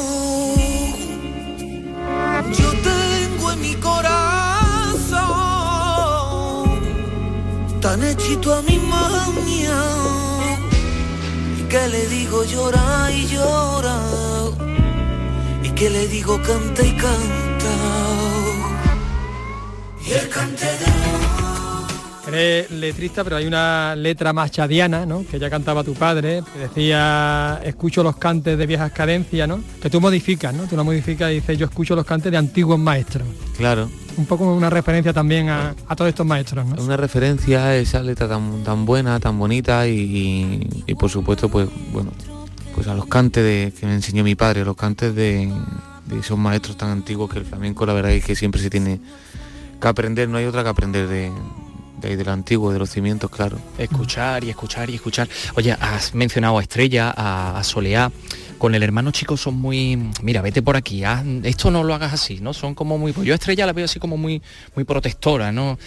[2.58, 4.10] Yo tengo en mi corazón
[7.80, 9.80] tan hechito a mi mamia
[11.68, 13.98] que le digo llora y llora
[15.62, 17.41] y que le digo canta y canta
[22.28, 25.24] Eres letrista, pero hay una letra más chadiana, ¿no?
[25.28, 29.60] Que ya cantaba tu padre, que decía, escucho los cantes de viejas cadencias, ¿no?
[29.82, 30.64] Que tú modificas, ¿no?
[30.66, 33.26] Tú lo modificas y dices, yo escucho los cantes de antiguos maestros.
[33.56, 36.82] Claro, Un poco una referencia también a, a todos estos maestros, ¿no?
[36.82, 41.48] una referencia a esa letra tan, tan buena, tan bonita y, y- y por supuesto
[41.48, 42.12] pues bueno,
[42.74, 45.50] pues a los cantes de, que me enseñó mi padre, los cantes de,
[46.06, 49.00] de esos maestros tan antiguos que el flamenco la verdad es que siempre se tiene
[49.82, 51.30] que aprender, no hay otra que aprender de,
[52.00, 53.58] de ahí, de lo antiguo, de los cimientos, claro.
[53.76, 55.28] Escuchar y escuchar y escuchar.
[55.56, 58.10] Oye, has mencionado a Estrella, a, a Soleá.
[58.58, 62.12] Con el hermano chico son muy, mira, vete por aquí, haz- esto no lo hagas
[62.12, 62.54] así, ¿no?
[62.54, 64.40] Son como muy, pues yo a Estrella la veo así como muy,
[64.76, 65.78] muy protectora, ¿no?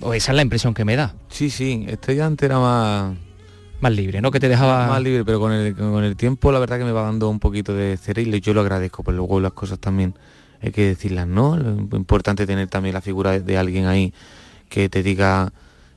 [0.00, 1.14] O esa es la impresión que me da.
[1.28, 3.14] Sí, sí, Estrella antes era más...
[3.80, 4.30] Más libre, ¿no?
[4.30, 4.86] Que te dejaba...
[4.86, 7.38] Más libre, pero con el, con el tiempo la verdad que me va dando un
[7.40, 10.14] poquito de cerebro y yo lo agradezco, pero luego las cosas también
[10.62, 11.56] hay que decirlas, ¿no?
[11.56, 14.14] Lo importante tener también la figura de, alguien ahí
[14.68, 15.52] que te diga,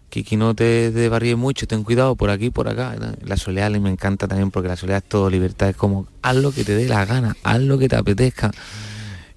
[0.09, 2.95] Kiki, no te desvaríes mucho, ten cuidado por aquí, por acá.
[3.23, 6.51] La soleá me encanta también porque la soleá es todo libertad, es como, haz lo
[6.51, 8.51] que te dé la gana, haz lo que te apetezca.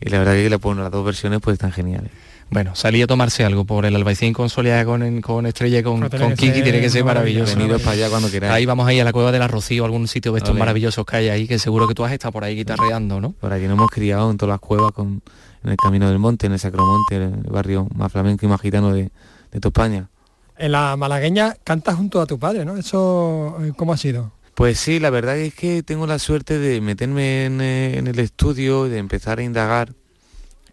[0.01, 2.11] Y la verdad que pongo las dos versiones pues están geniales.
[2.51, 4.49] Bueno, salí a tomarse algo por el Albaicín con
[4.87, 7.57] con, con Estrella y con, con que Kiki, ser tiene que ser maravilloso.
[7.57, 8.55] Venidos para allá cuando queráis.
[8.55, 11.17] Ahí vamos ahí a la cueva de la Rocío, algún sitio de estos maravillosos que
[11.17, 13.33] hay ahí, que seguro que tú has estado por ahí guitarreando, ¿no?
[13.33, 15.23] Por allí nos hemos criado en todas las cuevas, con,
[15.63, 18.61] en el Camino del Monte, en el Sacromonte, en el barrio más flamenco y más
[18.63, 19.11] gitano de,
[19.53, 20.09] de toda España.
[20.57, 22.79] En la malagueña cantas junto a tu padre, ¿no?
[22.79, 24.33] Eso, eh, ¿cómo ha sido?
[24.55, 28.19] Pues sí, la verdad es que tengo la suerte de meterme en, eh, en el
[28.19, 29.93] estudio, de empezar a indagar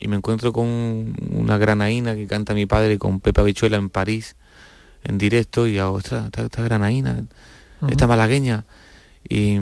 [0.06, 4.36] y me encuentro con una granaína que canta mi padre con Pepa Bichuela en París
[5.04, 7.24] en directo y hago, ostras, esta, esta granaína,
[7.90, 8.66] esta malagueña.
[9.28, 9.58] Y,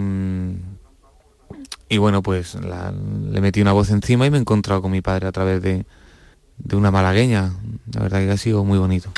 [1.87, 4.99] y bueno, pues la- le metí una voz encima y me he encontrado con mi
[5.01, 5.85] padre a través de,
[6.57, 7.53] de una malagueña.
[7.93, 9.11] La verdad que ha sido muy bonito.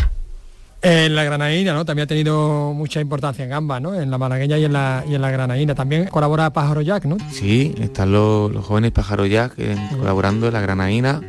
[0.88, 1.84] En la granaína, ¿no?
[1.84, 4.00] También ha tenido mucha importancia en ambas, ¿no?
[4.00, 5.74] En la malagueña y en la, y en la granaína.
[5.74, 7.18] También colabora Pájaro Jack, ¿no?
[7.32, 11.22] Sí, están los, los jóvenes Pájaro Jack eh, colaborando en la granaína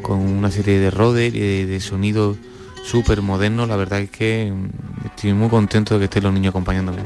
[0.00, 2.38] con una serie de roder y de, de sonidos
[2.82, 3.68] súper modernos.
[3.68, 7.02] La verdad es que mm, estoy muy contento de que estén los niños acompañándome.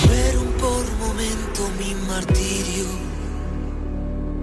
[0.00, 2.86] Fueron por momento mi martirio.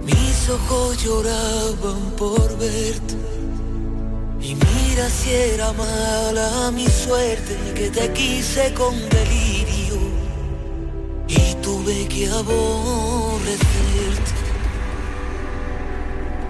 [0.06, 3.16] Mis ojos lloraban por verte.
[4.40, 9.98] Y mira si era mala mi suerte que te quise con delirio.
[11.26, 13.68] Y tuve que aborrecerte.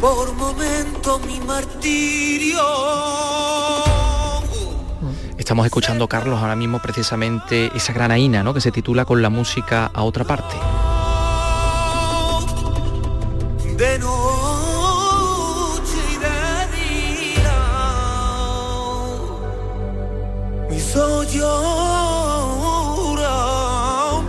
[0.01, 2.61] Por momento mi martirio.
[5.37, 8.53] Estamos escuchando, Carlos, ahora mismo precisamente esa granaína, ¿no?
[8.53, 10.57] Que se titula Con la música a otra parte.
[13.79, 14.58] de noche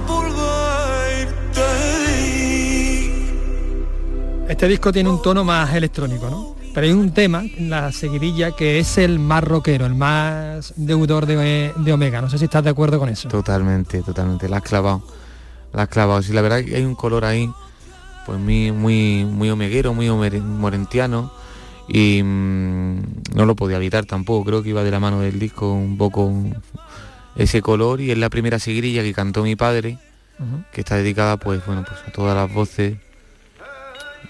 [0.07, 1.65] Por verte.
[4.47, 6.55] Este disco tiene un tono más electrónico, ¿no?
[6.73, 11.25] Pero hay un tema en la seguidilla que es el más rockero, el más deudor
[11.25, 12.21] de, de Omega.
[12.21, 13.29] No sé si estás de acuerdo con eso.
[13.29, 14.47] Totalmente, totalmente.
[14.47, 15.01] La has clavado.
[15.73, 16.21] La has clavado.
[16.21, 17.51] Sí, la verdad que hay un color ahí,
[18.27, 21.31] pues muy, muy, muy omeguero, muy morentiano.
[21.91, 23.01] Y mm,
[23.35, 24.45] no lo podía evitar tampoco.
[24.45, 26.31] Creo que iba de la mano del disco un poco
[27.35, 27.99] ese color.
[28.01, 29.97] Y es la primera seguirilla que cantó mi padre,
[30.71, 32.97] que está dedicada pues bueno pues a todas las voces.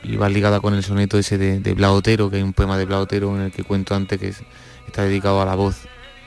[0.04, 2.86] Y va ligada con el soneto ese de, de Blaotero, que hay un poema de
[2.86, 4.44] Blaotero en el que cuento antes que es-
[4.88, 5.76] está dedicado a la voz.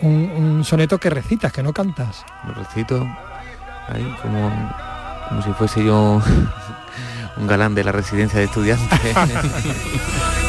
[0.01, 2.23] Un, un soneto que recitas, que no cantas.
[2.47, 2.97] Lo recito
[3.89, 4.53] ahí como,
[5.31, 6.21] como si fuese yo
[7.39, 9.01] un galán de la residencia de estudiantes.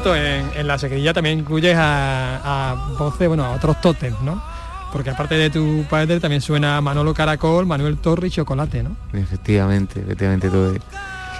[0.00, 4.42] cierto, en, en la seguidilla también incluyes a, a voces, bueno, a otros tótems, ¿no?
[4.92, 8.96] Porque aparte de tu padre también suena Manolo Caracol, Manuel Torre y Chocolate, ¿no?
[9.12, 10.72] efectivamente, efectivamente todo.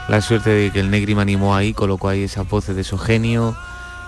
[0.08, 3.00] La suerte de que el Negri me animó ahí, colocó ahí esas voces de esos
[3.02, 3.54] genios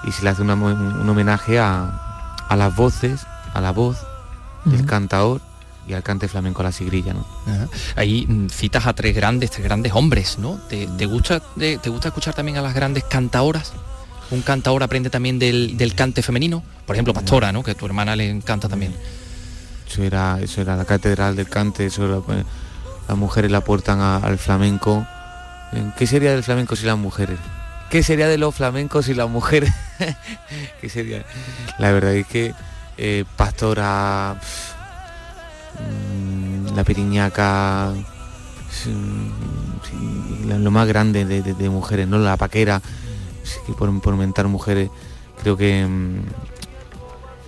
[0.05, 3.99] y se le hace una un homenaje a, a las voces, a la voz
[4.65, 4.87] del Ujú.
[4.87, 5.41] cantador
[5.89, 7.25] y al cante flamenco a la sigrilla, ¿no?
[7.47, 7.67] Ajá.
[7.97, 10.59] Ahí mm, citas a tres grandes, tres grandes hombres, ¿no?
[10.69, 13.73] ¿Te, te gusta, de- ¿Te gusta escuchar también a las grandes cantaoras?
[14.31, 16.63] Un cantaor aprende también del, del cante femenino.
[16.87, 17.63] Por ejemplo, Pastora, ¿no?
[17.63, 18.95] Que a tu hermana le encanta también.
[19.91, 22.45] Eso era, eso era la catedral del cante, eso era, pues,
[23.09, 25.07] las mujeres la aportan a- al flamenco.
[25.73, 27.39] Eh, ¿Qué sería del flamenco sin las mujeres?
[27.91, 29.73] ¿Qué sería de los flamencos sin las mujeres?
[30.81, 31.25] ¿Qué sería?
[31.79, 32.53] La verdad es que
[32.99, 34.37] eh, Pastora,
[35.81, 37.93] mm, la Periñaca,
[38.71, 38.93] sí,
[39.89, 42.19] sí, la- lo más grande de, de- de mujeres, ¿no?
[42.19, 42.83] La paquera,
[43.49, 44.91] sí que por, por mentar mujeres,
[45.43, 46.21] creo que, mm,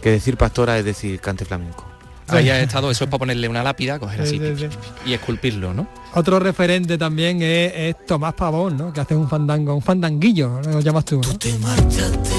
[0.03, 1.91] que decir pastora es decir cante flamenco.
[2.29, 4.69] Ahí ha estado, eso es para ponerle una lápida, coger Sí, así sí,
[5.05, 5.87] y esculpirlo, ¿no?
[6.15, 8.93] Otro referente también es, es Tomás Pavón, ¿no?
[8.93, 11.39] Que hace un fandango, un fandanguillo, lo llamas tú, ¿no?
[11.39, 12.31] Te marchaste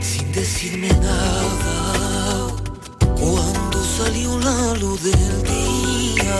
[0.00, 2.48] sin decirme nada.
[3.18, 6.36] Cuando salió la luz del día,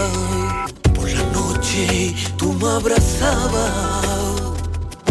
[0.95, 3.73] por la noche tú me abrazabas,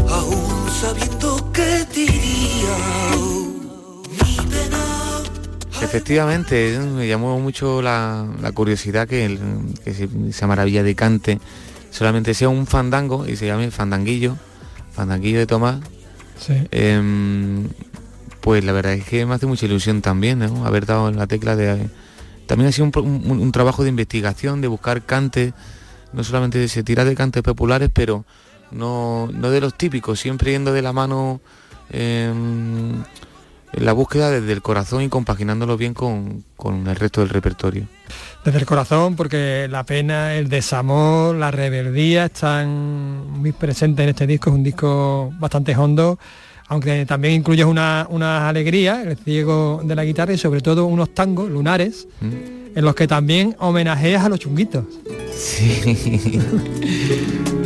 [0.09, 0.48] aún
[0.79, 2.77] sabiendo que te iría.
[4.11, 5.23] Mi pena
[5.81, 9.39] Efectivamente, me llamó mucho la, la curiosidad que, el-
[9.83, 11.39] que se- esa maravilla de cante
[11.91, 14.35] solamente sea un fandango y se llame fandanguillo,
[14.93, 15.79] fandanguillo de Tomás.
[16.39, 16.53] Sí.
[16.71, 17.67] Em,
[18.41, 20.65] pues la verdad es que me hace mucha ilusión también, ¿no?
[20.65, 21.89] Haber dado en la tecla de...
[22.47, 25.53] También ha sido un, pro- un- un trabajo de investigación, de buscar cantes,
[26.13, 28.25] no solamente se tira de cantes populares, pero
[28.71, 31.41] no, no de los típicos, siempre yendo de la mano
[31.91, 33.03] em,
[33.73, 37.87] en la búsqueda desde el corazón y compaginándolo bien con, con el resto del repertorio.
[38.43, 44.25] Desde el corazón, porque la pena, el desamor, la rebeldía están muy presentes en este
[44.27, 46.17] disco, es un disco bastante hondo,
[46.67, 51.13] aunque también incluye una, una alegría, el ciego de la guitarra y sobre todo unos
[51.13, 54.85] tangos lunares, en los que también homenajeas a los chunguitos.
[55.35, 56.39] Sí.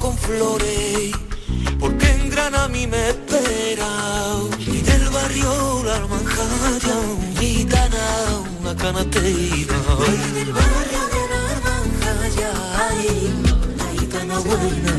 [0.00, 1.12] Con flores,
[1.78, 3.86] porque en Granada a mí me espera.
[4.58, 8.04] Y del barrio la manjaya, un gitana,
[8.60, 9.76] una canatera.
[10.00, 12.50] Ay, del barrio de la manjaya,
[12.88, 13.32] ay,
[13.72, 14.92] una gitana buena.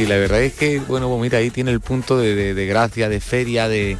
[0.00, 2.66] Sí, la verdad es que, bueno, pues mira, ahí tiene el punto de, de- de
[2.66, 3.98] gracia, de feria, de...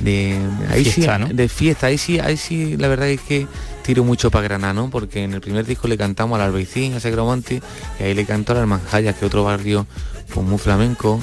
[0.00, 0.38] de
[0.70, 1.28] ahí Fiesta, sí, ¿no?
[1.28, 3.46] De fiesta, ahí sí, ahí sí, la verdad es que
[3.82, 4.88] tiro mucho para Granada, ¿no?
[4.88, 7.60] Porque en el primer disco le cantamos al Albaicín, a Segromonte,
[8.00, 9.86] y ahí le cantó al Manjayas, que otro barrio
[10.32, 11.22] pues, muy flamenco,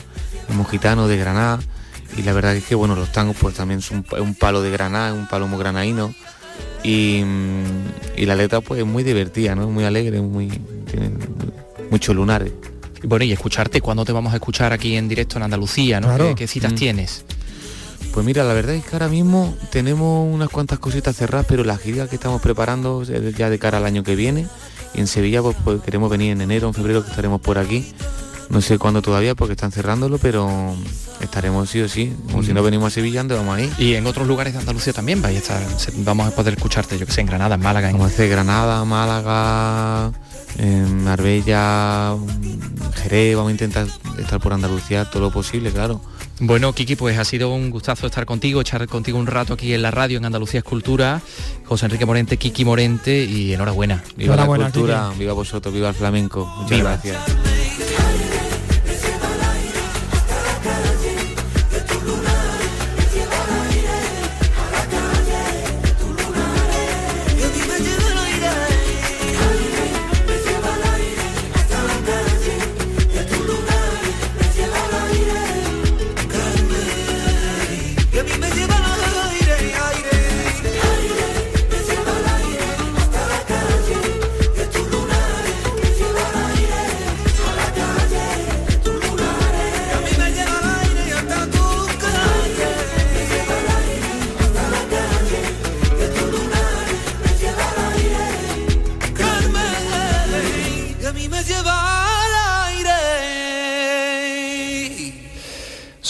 [0.49, 1.59] muy gitano de Granada,
[2.15, 4.61] y la verdad es que, bueno, los tangos pues también son un, pa- un palo
[4.61, 6.13] de Granada, un palo muy granaíno,
[6.83, 7.23] y,
[8.15, 9.67] y la letra pues es muy divertida, ¿no?
[9.69, 10.47] Muy alegre, muy,
[10.91, 11.09] tiene
[11.89, 12.51] muchos lunares.
[13.03, 15.99] Y bueno, y escucharte, ¿cuándo te vamos a escuchar aquí en directo en Andalucía?
[15.99, 16.07] ¿no?
[16.07, 16.29] Claro.
[16.29, 16.75] ¿Qué, qué citas Mm.
[16.75, 17.25] tienes?
[18.13, 21.77] Pues mira, la verdad es que ahora mismo tenemos unas cuantas cositas cerradas, pero la
[21.77, 24.47] gira que estamos preparando es ya de cara al año que viene.
[24.93, 27.93] Y en Sevilla pues, pues, queremos venir en enero, en febrero, que estaremos por aquí.
[28.49, 30.75] No sé cuándo todavía porque están cerrándolo, pero
[31.21, 32.13] estaremos sí o sí.
[32.29, 33.71] Como si no venimos a Sevilla, ¿dónde vamos ahí?
[33.77, 37.05] Y en otros lugares de Andalucía también vais a estar, vamos a poder escucharte, yo
[37.05, 40.11] que sé, en Granada, en Málaga, en Vamos a hacer Granada, Málaga,
[40.57, 42.15] en Marbella,
[42.95, 43.87] Jerez, vamos a intentar
[44.17, 46.01] estar por Andalucía todo lo posible, claro.
[46.39, 49.83] Bueno, Kiki, pues ha sido un gustazo estar contigo, echar contigo un rato aquí en
[49.83, 51.21] la radio en Andalucía Escultura.
[51.65, 54.03] José Enrique Morente, Kiki Morente y enhorabuena.
[54.17, 56.45] Viva la cultura, viva vosotros, viva el flamenco.
[56.57, 56.89] Muchas Viva.
[56.91, 57.50] gracias.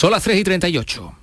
[0.02, 1.14] Son las 3 y 38.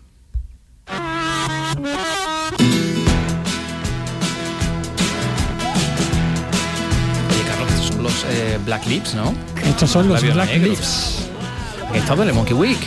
[7.28, 9.34] Oye, Carlos, estos son los eh, Black Lips, ¿no?
[9.64, 10.68] Estos son los Labios Black negros.
[10.68, 11.28] Lips.
[11.92, 12.78] He estado en el Monkey Week.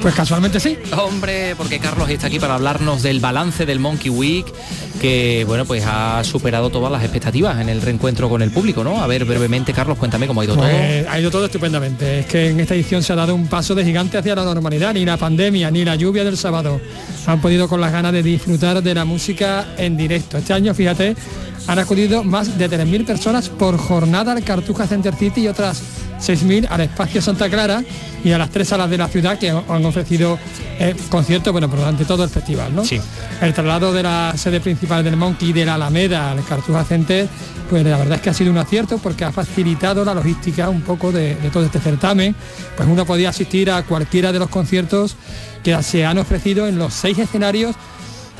[0.00, 0.78] Pues casualmente sí.
[0.96, 4.46] Hombre, porque Carlos está aquí para hablarnos del balance del Monkey Week,
[5.06, 9.00] que bueno, pues ha superado todas las expectativas en el reencuentro con el público, ¿no?
[9.00, 10.64] A ver, brevemente, Carlos, cuéntame cómo ha ido todo.
[10.64, 12.20] Pues ha ido todo estupendamente.
[12.20, 14.94] Es que en esta edición se ha dado un paso de gigante hacia la normalidad.
[14.94, 16.80] Ni la pandemia, ni la lluvia del sábado
[17.24, 20.38] han podido con las ganas de disfrutar de la música en directo.
[20.38, 21.14] Este año, fíjate,
[21.68, 25.82] han acudido más de 3.000 personas por jornada al Cartuja Center City y otras
[26.20, 27.82] 6.000 al Espacio Santa Clara
[28.24, 30.38] y a las tres salas de la ciudad que han ofrecido
[30.78, 32.84] eh, conciertos, bueno, durante todo el festival, ¿no?
[32.84, 33.00] Sí.
[33.40, 37.28] El traslado de la sede principal del Monkey de la Alameda al Cartuja Center,
[37.68, 40.82] pues la verdad es que ha sido un acierto porque ha facilitado la logística un
[40.82, 42.34] poco de, de todo este certamen.
[42.76, 45.16] Pues uno podía asistir a cualquiera de los conciertos
[45.62, 47.76] que se han ofrecido en los seis escenarios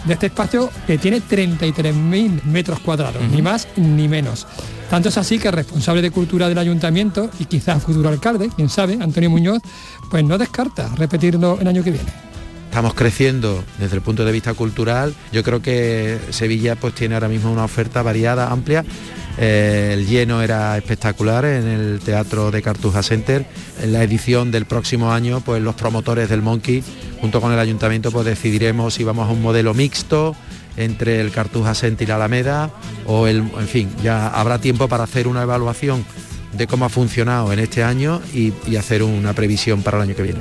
[0.06, 4.46] de este espacio que tiene 33.000 metros cuadrados, ni más ni menos.
[4.90, 8.68] Tanto es así que el responsable de cultura del ayuntamiento y quizás futuro alcalde, quién
[8.68, 9.60] sabe, Antonio Muñoz,
[10.10, 12.26] pues no descarta repetirlo el año que viene.
[12.76, 15.14] Estamos creciendo desde el punto de vista cultural.
[15.32, 18.84] Yo creo que Sevilla pues tiene ahora mismo una oferta variada, amplia.
[19.38, 23.46] Eh, el lleno era espectacular en el Teatro de Cartuja Center.
[23.82, 26.84] En la edición del próximo año, pues los promotores del Monkey,
[27.20, 30.36] junto con el ayuntamiento, pues decidiremos si vamos a un modelo mixto
[30.76, 32.70] entre el Cartuja Center y la Alameda
[33.06, 36.04] o el, en fin, ya habrá tiempo para hacer una evaluación
[36.52, 40.14] de cómo ha funcionado en este año y, y hacer una previsión para el año
[40.16, 40.40] que viene.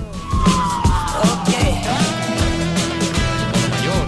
[3.70, 4.06] mayor,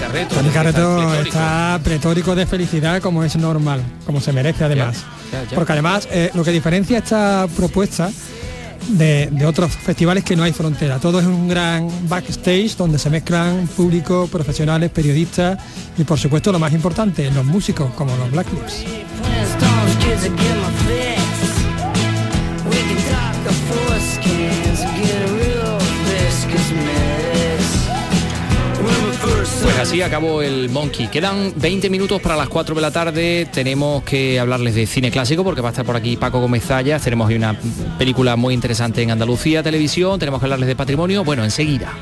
[0.00, 0.34] Carreto.
[0.34, 1.22] Tony Está Carreto pletórico.
[1.28, 5.04] está pletórico de felicidad como es normal, como se merece además.
[5.32, 5.54] ya, ya.
[5.54, 8.10] Porque además eh, lo que diferencia esta propuesta
[8.88, 10.98] de, otros festivales que no hay frontera.
[10.98, 15.58] Todo es un gran backstage donde se mezclan público, profesionales, periodistas
[15.96, 18.84] y por supuesto lo más importante, los músicos como los Black Lips.
[29.86, 31.06] Así acabó el Monkey.
[31.06, 33.46] Quedan 20 minutos para las 4 de la tarde.
[33.52, 36.64] Tenemos que hablarles de cine clásico porque va a estar por aquí Paco Gómez.
[37.04, 37.56] Tenemos hoy una
[37.96, 40.18] película muy interesante en Andalucía Televisión.
[40.18, 41.22] Tenemos que hablarles de patrimonio.
[41.22, 41.92] Bueno, enseguida.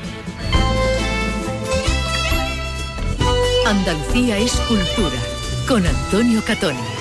[3.67, 5.19] Andalucía es cultura
[5.67, 6.94] con Antonio Catoni.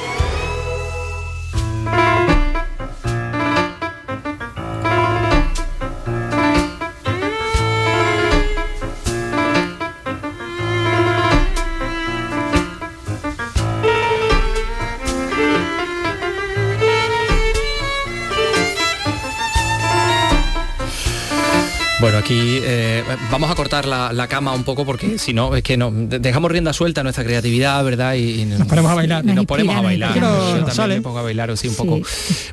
[22.25, 25.77] Aquí eh, vamos a cortar la, la cama un poco porque si no, es que
[25.77, 28.15] no de- dejamos rienda suelta a nuestra creatividad, ¿verdad?
[28.15, 29.25] Y, y nos ponemos a bailar.
[29.25, 30.15] Y nos Nos ponemos a bailar.
[30.15, 30.95] Yo también sale.
[30.97, 31.79] me pongo a bailar así un Sí.
[31.83, 32.01] poco.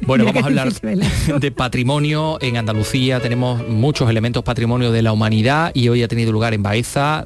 [0.06, 0.74] Bueno, Mira vamos a hablar
[1.40, 3.20] de patrimonio en Andalucía.
[3.22, 7.26] Tenemos muchos elementos patrimonio de la humanidad y hoy ha tenido lugar en Baeza.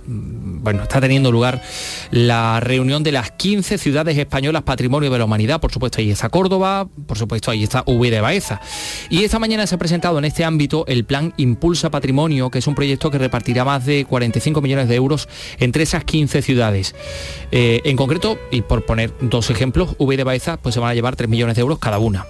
[0.65, 1.61] Bueno, está teniendo lugar
[2.09, 5.61] la reunión de las 15 ciudades españolas patrimonio de la humanidad.
[5.61, 8.59] Por supuesto, ahí está Córdoba, por supuesto, ahí está V de Baeza.
[9.11, 12.65] Y esta mañana se ha presentado en este ámbito el plan Impulsa Patrimonio, que es
[12.65, 16.95] un proyecto que repartirá más de 45 millones de euros entre esas 15 ciudades.
[17.51, 20.95] Eh, en concreto, y por poner dos ejemplos, V de Baeza pues se van a
[20.95, 22.25] llevar 3 millones de euros cada una.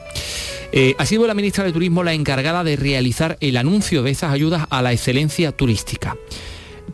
[0.73, 4.33] Eh, ha sido la ministra de Turismo la encargada de realizar el anuncio de esas
[4.33, 6.17] ayudas a la excelencia turística.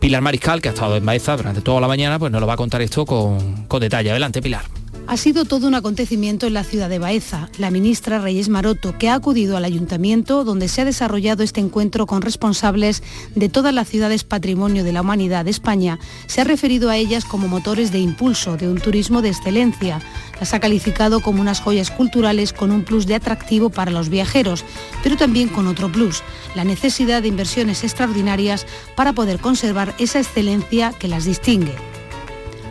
[0.01, 2.53] Pilar Mariscal, que ha estado en Baeza durante toda la mañana, pues nos lo va
[2.53, 4.09] a contar esto con, con detalle.
[4.09, 4.63] Adelante, Pilar.
[5.11, 7.49] Ha sido todo un acontecimiento en la ciudad de Baeza.
[7.57, 12.05] La ministra Reyes Maroto, que ha acudido al ayuntamiento donde se ha desarrollado este encuentro
[12.05, 13.03] con responsables
[13.35, 17.25] de todas las ciudades patrimonio de la humanidad de España, se ha referido a ellas
[17.25, 19.99] como motores de impulso de un turismo de excelencia.
[20.39, 24.63] Las ha calificado como unas joyas culturales con un plus de atractivo para los viajeros,
[25.03, 26.23] pero también con otro plus,
[26.55, 31.75] la necesidad de inversiones extraordinarias para poder conservar esa excelencia que las distingue.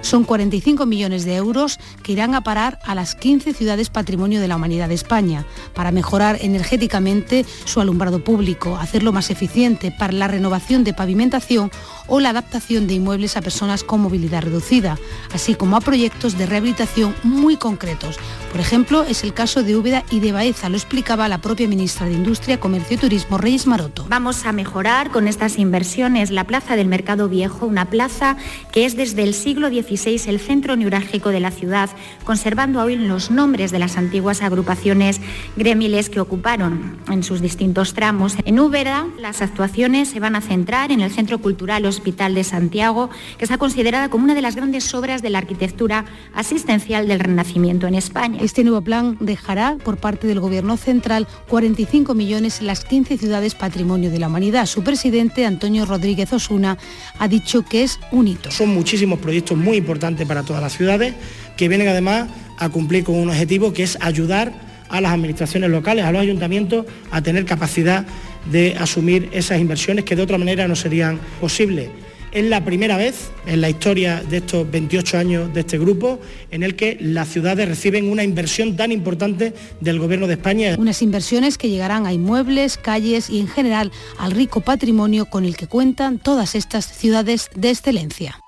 [0.03, 4.48] Son 45 millones de euros que irán a parar a las 15 ciudades patrimonio de
[4.48, 5.44] la humanidad de España
[5.74, 11.70] para mejorar energéticamente su alumbrado público, hacerlo más eficiente para la renovación de pavimentación
[12.07, 14.98] o la adaptación de inmuebles a personas con movilidad reducida,
[15.32, 18.18] así como a proyectos de rehabilitación muy concretos.
[18.51, 22.07] Por ejemplo, es el caso de Úbeda y de Baeza, lo explicaba la propia ministra
[22.07, 24.07] de Industria, Comercio y Turismo, Reyes Maroto.
[24.09, 28.36] Vamos a mejorar con estas inversiones la Plaza del Mercado Viejo, una plaza
[28.72, 31.91] que es desde el siglo XVI el centro neurálgico de la ciudad,
[32.24, 35.20] conservando aún los nombres de las antiguas agrupaciones
[35.57, 38.36] gremiles que ocuparon en sus distintos tramos.
[38.45, 43.11] En Úbeda las actuaciones se van a centrar en el Centro Cultural Hospital de Santiago,
[43.38, 47.86] que está considerada como una de las grandes obras de la arquitectura asistencial del Renacimiento
[47.86, 48.38] en España.
[48.43, 53.55] Este nuevo plan dejará por parte del Gobierno central 45 millones en las 15 ciudades
[53.55, 54.66] patrimonio de la humanidad.
[54.66, 56.78] Su presidente, Antonio Rodríguez Osuna,
[57.18, 58.51] ha dicho que es un hito.
[58.51, 61.14] Son muchísimos proyectos muy importantes para todas las ciudades
[61.57, 62.28] que vienen además
[62.59, 64.53] a cumplir con un objetivo que es ayudar
[64.89, 68.07] a las administraciones locales, a los ayuntamientos, a tener capacidad
[68.51, 71.91] de asumir esas inversiones que de otra manera no serían posibles.
[72.33, 76.20] Es la primera vez en la historia de estos 28 años de este grupo
[76.53, 80.76] en el que las ciudades reciben una inversión tan importante del Gobierno de España.
[80.78, 85.57] Unas inversiones que llegarán a inmuebles, calles y en general al rico patrimonio con el
[85.57, 88.41] que cuentan todas estas ciudades de excelencia.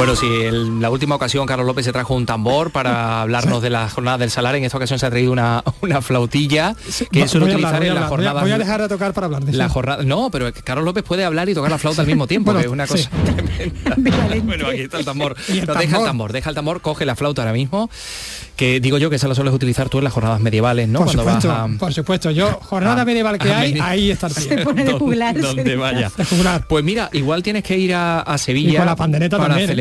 [0.00, 3.68] Bueno, sí, en la última ocasión Carlos López se trajo un tambor para hablarnos de
[3.68, 4.54] la jornada del salar.
[4.56, 6.74] En esta ocasión se ha traído una, una flautilla
[7.12, 8.42] que suele hablar, utilizar a en las hablar, voy a- jornadas.
[8.42, 11.22] Voy a dejar de tocar para hablar de la jornada, no, pero Carlos López puede
[11.26, 12.92] hablar y tocar la flauta al mismo tiempo, Bueno, que es una sí.
[12.94, 14.36] cosa tremenda.
[14.44, 15.36] bueno, aquí está el tambor.
[15.48, 16.32] Y el No, deja el tambor.
[16.32, 17.90] deja el tambor, coge la flauta ahora mismo,
[18.56, 21.00] que digo yo que esa la sueles utilizar tú en las jornadas medievales, ¿no?
[21.00, 22.30] por Cuando supuesto, vas a por supuesto.
[22.30, 24.34] Yo, jornada a- medieval que hay, ahí está el
[24.64, 24.64] taller.
[24.64, 26.10] Donde- donde vaya.
[26.70, 29.68] Pues mira, igual tienes que ir a, a Y Sevilla con la pandereta para también,
[29.68, 29.72] ¿eh?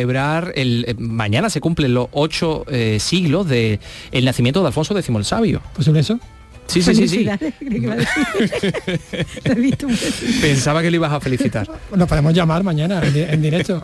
[0.56, 3.80] El eh, mañana se cumplen los ocho eh, siglos de
[4.12, 5.62] el nacimiento de Alfonso X el Sabio.
[5.76, 6.20] Pues eso.
[6.70, 7.30] Sí, sí, sí, sí.
[10.42, 11.68] Pensaba que le ibas a felicitar.
[11.96, 13.84] Nos podemos llamar mañana en, di- en directo,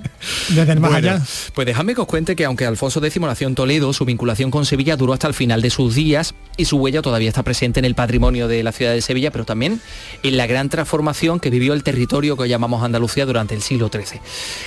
[0.49, 1.21] desde el más Bueno, allá.
[1.53, 4.65] Pues dejadme que os cuente que aunque Alfonso X nació en Toledo, su vinculación con
[4.65, 7.85] Sevilla duró hasta el final de sus días y su huella todavía está presente en
[7.85, 9.81] el patrimonio de la ciudad de Sevilla, pero también
[10.23, 13.89] en la gran transformación que vivió el territorio que hoy llamamos Andalucía durante el siglo
[13.91, 14.19] XIII.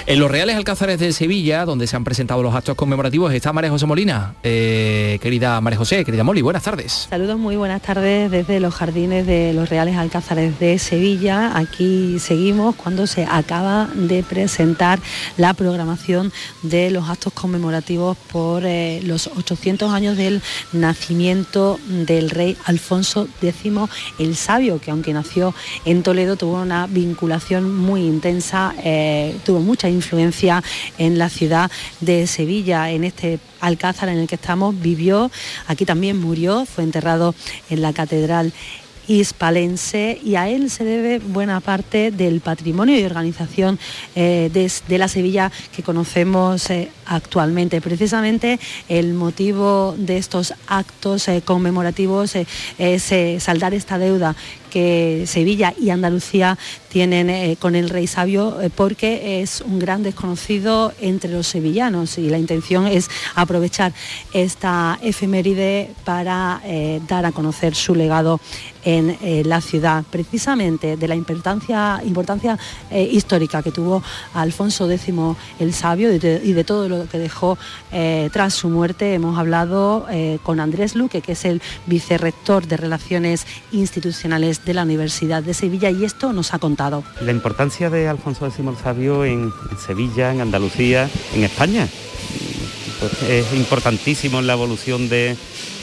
[0.06, 3.70] En los Reales Alcázares de Sevilla, donde se han presentado los actos conmemorativos, está María
[3.70, 4.34] José Molina.
[4.42, 7.06] Eh, querida María José, querida Moli, buenas tardes.
[7.10, 11.56] Saludos, muy buenas tardes desde los jardines de los Reales Alcázares de Sevilla.
[11.58, 14.98] Aquí seguimos cuando se acaba de presentar
[15.36, 16.32] la programación
[16.62, 20.40] de los actos conmemorativos por eh, los 800 años del
[20.72, 23.72] nacimiento del rey Alfonso X
[24.18, 25.54] el Sabio, que aunque nació
[25.84, 30.62] en Toledo tuvo una vinculación muy intensa, eh, tuvo mucha influencia
[30.96, 35.30] en la ciudad de Sevilla, en este Alcázar en el que estamos, vivió,
[35.66, 37.34] aquí también murió, fue enterrado
[37.70, 38.52] en la catedral
[39.08, 43.78] hispalense y a él se debe buena parte del patrimonio y organización
[44.14, 47.80] eh, de, la Sevilla que conocemos eh, actualmente.
[47.80, 52.34] Precisamente el motivo de estos actos eh, conmemorativos
[52.78, 54.36] es saldar esta deuda
[54.68, 56.58] que Sevilla y Andalucía
[56.88, 62.18] tienen eh, con el rey sabio eh, porque es un gran desconocido entre los sevillanos
[62.18, 63.92] y la intención es aprovechar
[64.32, 68.40] esta efeméride para eh, dar a conocer su legado
[68.84, 72.00] en la ciudad, precisamente de la importancia,
[72.90, 74.02] histórica que tuvo
[74.32, 75.12] Alfonso X
[75.58, 77.58] el Sabio y de, y de todo lo que dejó
[78.32, 79.12] tras su muerte.
[79.12, 80.06] Hemos hablado
[80.42, 85.90] con Andrés Luque, que es el vicerrector de Relaciones Institucionales de la Universidad de Sevilla,
[85.90, 87.04] y esto nos ha contado.
[87.20, 89.52] La importancia de Alfonso X Sabio en,
[89.84, 91.88] Sevilla, en Andalucía, en España.
[93.00, 95.36] Pues es importantísimo en la evolución de,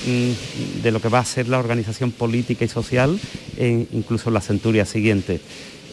[0.06, 3.20] mm, de lo que va a ser la organización política y social,
[3.58, 5.40] e incluso en la centuria siguiente.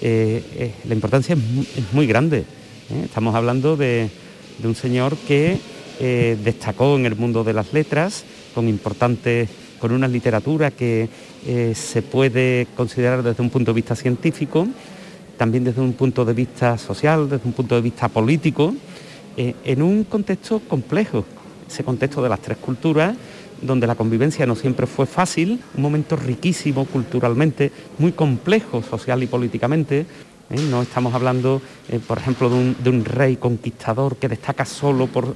[0.00, 2.44] Eh, eh, la importancia es mu- es muy, grande.
[3.04, 4.10] Estamos hablando de,
[4.58, 5.58] de un señor que
[6.42, 8.24] destacó en el mundo de las letras,
[8.56, 9.48] con importantes,
[9.82, 11.08] con una literatura que
[11.44, 14.68] eh, se puede considerar desde un punto de vista científico,
[15.36, 18.76] también desde un punto de vista social, desde un punto de vista político,
[19.36, 21.24] eh, en un contexto complejo,
[21.68, 23.16] ese contexto de las tres culturas,
[23.60, 29.26] donde la convivencia no siempre fue fácil, un momento riquísimo culturalmente, muy complejo social y
[29.26, 30.06] políticamente.
[30.48, 30.60] ¿eh?
[30.70, 31.60] No estamos hablando,
[32.06, 35.34] por ejemplo, de un rey conquistador que destaca solo por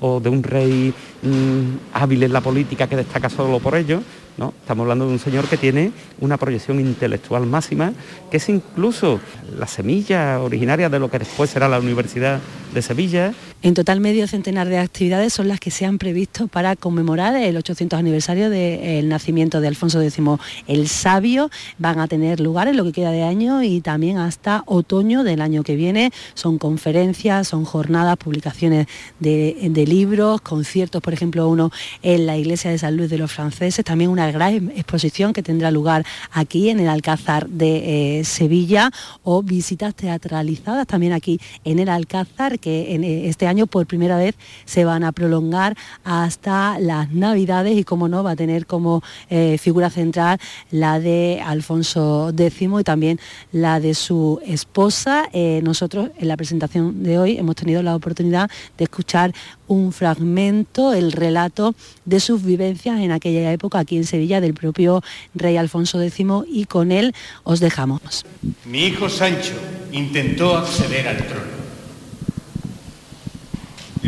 [0.00, 0.92] o de un rey
[1.22, 4.02] mm, hábil en la política que destaca solo por ello,
[4.36, 4.52] ¿no?
[4.60, 7.92] Estamos hablando de un señor que tiene una proyección intelectual máxima,
[8.30, 9.20] que es incluso
[9.58, 12.40] la semilla originaria de lo que después será la Universidad
[12.72, 13.32] de Sevilla.
[13.64, 17.56] En total, medio centenar de actividades son las que se han previsto para conmemorar el
[17.56, 20.18] 800 aniversario del nacimiento de Alfonso X
[20.66, 21.48] el Sabio.
[21.78, 25.40] Van a tener lugar en lo que queda de año y también hasta otoño del
[25.40, 26.12] año que viene.
[26.34, 28.86] Son conferencias, son jornadas, publicaciones
[29.18, 31.70] de, libros, conciertos, por ejemplo, uno
[32.02, 35.70] en la Iglesia de San Luis de los Franceses, también una gran exposición que tendrá
[35.70, 38.90] lugar aquí en el Alcázar de eh, Sevilla
[39.22, 44.16] o visitas teatralizadas también aquí en el Alcázar que en eh, este año por primera
[44.16, 44.34] vez
[44.64, 49.56] se van a prolongar hasta las Navidades y como no va a tener como eh,
[49.58, 50.38] figura central
[50.70, 53.20] la de Alfonso X y también
[53.52, 55.28] la de su esposa.
[55.32, 59.32] Eh, nosotros en la presentación de hoy hemos tenido la oportunidad de escuchar
[59.66, 61.74] un fragmento, el relato
[62.04, 65.02] de sus vivencias en aquella época aquí en Sevilla del propio
[65.34, 68.24] rey Alfonso X y con él os dejamos.
[68.64, 69.54] Mi hijo Sancho
[69.92, 71.53] intentó acceder al trono.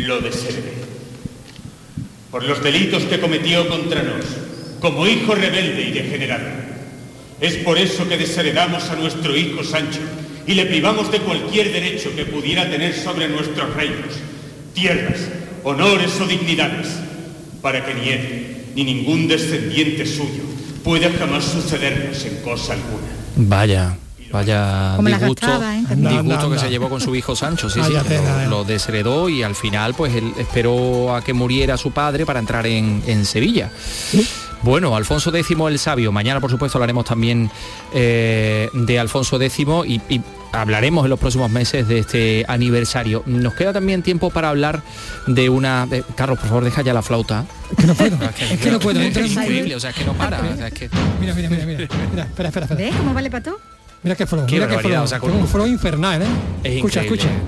[0.07, 0.71] Lo desheredé.
[2.31, 4.23] Por los delitos que cometió contra nos,
[4.79, 6.47] como hijo rebelde y degenerado.
[7.41, 9.99] Es por eso que desheredamos a nuestro hijo Sancho
[10.47, 14.13] y le privamos de cualquier derecho que pudiera tener sobre nuestros reinos,
[14.73, 15.27] tierras,
[15.65, 16.87] honores o dignidades,
[17.61, 20.43] para que ni él ni ningún descendiente suyo
[20.85, 23.07] pueda jamás sucedernos en cosa alguna.
[23.35, 23.97] Vaya,
[24.31, 25.79] vaya Como la disgusto, gastaba, ¿eh?
[25.79, 28.47] disgusto Anda, anda, que se llevó con su hijo Sancho, sí, sí, lo, eh.
[28.49, 32.65] lo desheredó y al final pues él esperó a que muriera su padre para entrar
[32.67, 33.71] en, en Sevilla.
[34.63, 36.11] Bueno, Alfonso X el Sabio.
[36.11, 37.49] Mañana, por supuesto, hablaremos también
[37.93, 40.21] eh, de Alfonso X y, y
[40.51, 43.23] hablaremos en los próximos meses de este aniversario.
[43.25, 44.81] Nos queda también tiempo para hablar
[45.27, 45.87] de una...
[45.91, 47.45] eh, Carlos, por favor, deja ya la flauta.
[47.77, 49.25] Es que no puedo, Es es que no puedo.
[49.25, 50.39] Es increíble, o sea, es que no para.
[50.39, 50.89] o sea, es que...
[51.19, 51.87] Mira, mira, mira, mira.
[52.11, 52.75] Mira, espera, espera, espera.
[52.75, 53.59] ¿Ves cómo vale para todo?
[54.03, 55.03] Mira qué flow, Qué mira qué barbaridad, flow.
[55.03, 56.25] o sea, con- Tengo un flow infernal, ¿eh?
[56.63, 57.23] Es escucha, increíble.
[57.29, 57.43] escucha.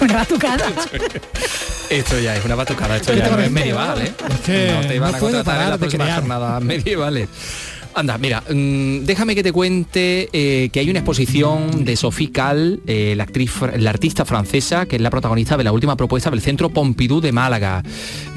[0.00, 0.66] una batucada.
[1.90, 4.12] Esto ya es una batucada, esto ya no es medieval, ¿eh?
[4.44, 7.28] que no te van no a contratar en las próximas jornadas medievales.
[7.96, 12.80] Anda, mira, mm, déjame que te cuente eh, que hay una exposición de Sophie Cal,
[12.88, 16.40] eh, la actriz, la artista francesa, que es la protagonista de la última propuesta del
[16.40, 17.84] Centro Pompidou de Málaga,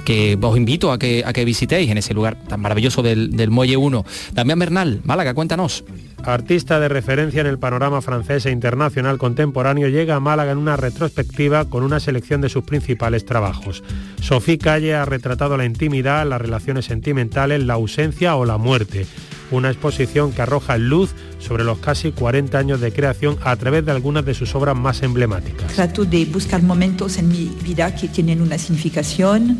[0.05, 3.49] que os invito a que, a que visitéis en ese lugar tan maravilloso del, del
[3.49, 4.05] Muelle 1.
[4.33, 5.83] Damián Bernal, Málaga, cuéntanos.
[6.23, 10.77] Artista de referencia en el panorama francés e internacional contemporáneo, llega a Málaga en una
[10.77, 13.83] retrospectiva con una selección de sus principales trabajos.
[14.21, 19.07] Sophie Calle ha retratado la intimidad, las relaciones sentimentales, la ausencia o la muerte.
[19.49, 23.91] Una exposición que arroja luz sobre los casi 40 años de creación a través de
[23.91, 25.73] algunas de sus obras más emblemáticas.
[25.73, 29.57] Trato de buscar momentos en mi vida que tienen una significación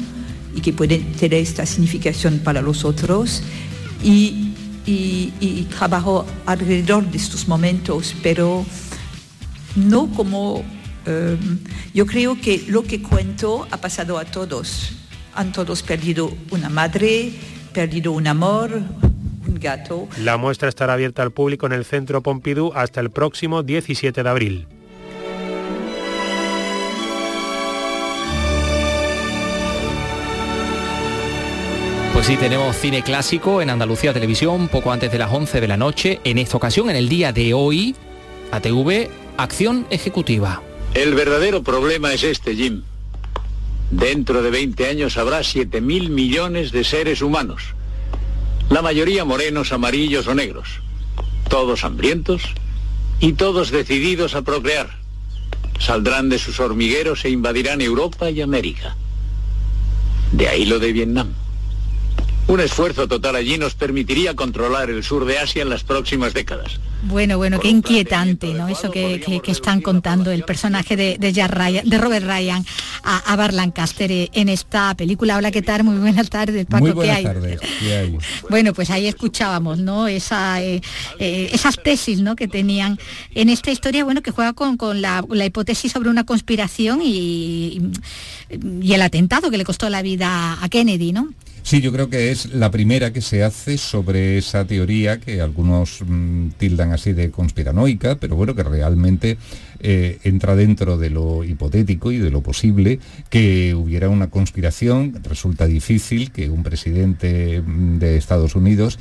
[0.55, 3.43] y que pueden tener esta significación para los otros
[4.03, 4.53] y,
[5.77, 8.65] trabajo alrededor de estos momentos, pero
[9.75, 10.63] no como...
[11.05, 11.38] eh,
[11.93, 14.93] yo creo que lo que cuento ha pasado a todos.
[15.35, 17.31] Han todos perdido una madre,
[17.73, 18.81] perdido un amor.
[20.19, 24.29] La muestra estará abierta al público en el Centro Pompidou hasta el próximo 17 de
[24.29, 24.67] abril.
[32.13, 35.77] Pues sí, tenemos cine clásico en Andalucía Televisión poco antes de las 11 de la
[35.77, 36.19] noche.
[36.23, 37.95] En esta ocasión, en el día de hoy,
[38.51, 40.63] ATV, Acción Ejecutiva.
[40.95, 42.81] El verdadero problema es este, Jim.
[43.91, 47.75] Dentro de 20 años habrá 7 mil millones de seres humanos.
[48.70, 50.68] La mayoría morenos, amarillos o negros.
[51.49, 52.43] Todos hambrientos
[53.20, 54.89] y todos decididos a procrear.
[55.80, 58.95] Saldrán de sus hormigueros e invadirán Europa y América.
[60.32, 61.34] De ahí lo de Vietnam.
[62.47, 66.79] Un esfuerzo total allí nos permitiría controlar el sur de Asia en las próximas décadas.
[67.03, 68.69] Bueno, bueno, qué inquietante, ¿no?
[68.69, 72.65] Eso que, que- que están contando el personaje de, de, Jack Ryan- de Robert Ryan
[73.03, 75.35] a, a Bar Lancaster eh, en esta película.
[75.35, 75.83] Hola, ¿qué tal?
[75.83, 76.83] Muy buenas tardes, Paco.
[76.85, 77.23] Muy ¿qué buenas hay?
[77.25, 77.59] tardes.
[77.81, 78.17] ¿Qué hay?
[78.49, 80.07] Bueno, pues ahí escuchábamos, ¿no?
[80.07, 80.81] Esa, eh,
[81.19, 82.37] eh, esas tesis, ¿no?
[82.37, 82.97] Que tenían
[83.35, 87.81] en esta historia, bueno, que juega con, con la, la hipótesis sobre una conspiración y,
[88.81, 91.27] y el atentado que le costó la vida a Kennedy, ¿no?
[91.68, 95.99] Sí, yo creo que es la primera que se hace sobre esa teoría que algunos
[96.07, 99.38] mm, tildan así de conspiranoica, pero bueno, que realmente
[99.82, 102.99] eh, entra dentro de lo hipotético y de lo posible
[103.30, 105.20] que hubiera una conspiración.
[105.24, 108.97] Resulta difícil que un presidente mm, de Estados Unidos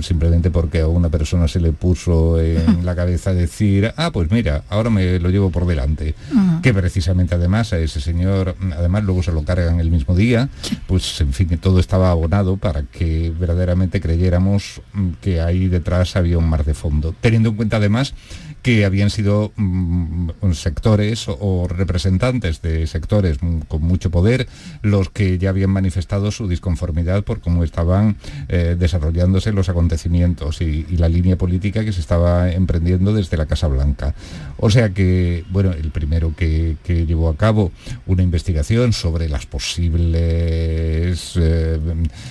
[0.00, 4.64] simplemente porque a una persona se le puso en la cabeza decir, ah, pues mira,
[4.68, 6.14] ahora me lo llevo por delante.
[6.62, 10.48] Que precisamente además a ese señor, además luego se lo cargan el mismo día,
[10.86, 16.16] pues en fin, que todo estaba abonado para que verdaderamente creyéramos mm, que ahí detrás
[16.16, 17.14] había un mar de fondo.
[17.20, 18.14] Teniendo en cuenta además
[18.62, 24.48] que habían sido mm, sectores o, o representantes de sectores mm, con mucho poder
[24.82, 28.16] los que ya habían manifestado su disconformidad por cómo estaban
[28.48, 33.46] eh, desarrollándose los acontecimientos y, y la línea política que se estaba emprendiendo desde la
[33.46, 34.14] Casa Blanca.
[34.56, 37.72] O sea que, bueno, el primero que, que llevó a cabo
[38.06, 41.78] una investigación sobre las posibles eh,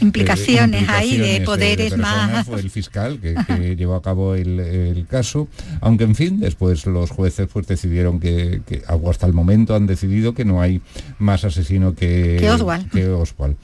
[0.02, 2.46] Implicaciones eh, ahí de implicaciones poderes más.
[2.46, 5.48] Fue el fiscal que, que llevó a cabo el, el caso,
[5.82, 10.34] aunque en fin, después los jueces pues decidieron que, que hasta el momento han decidido
[10.34, 10.82] que no hay
[11.20, 12.92] más asesino que, Que Oswald.
[12.92, 13.56] que Oswald.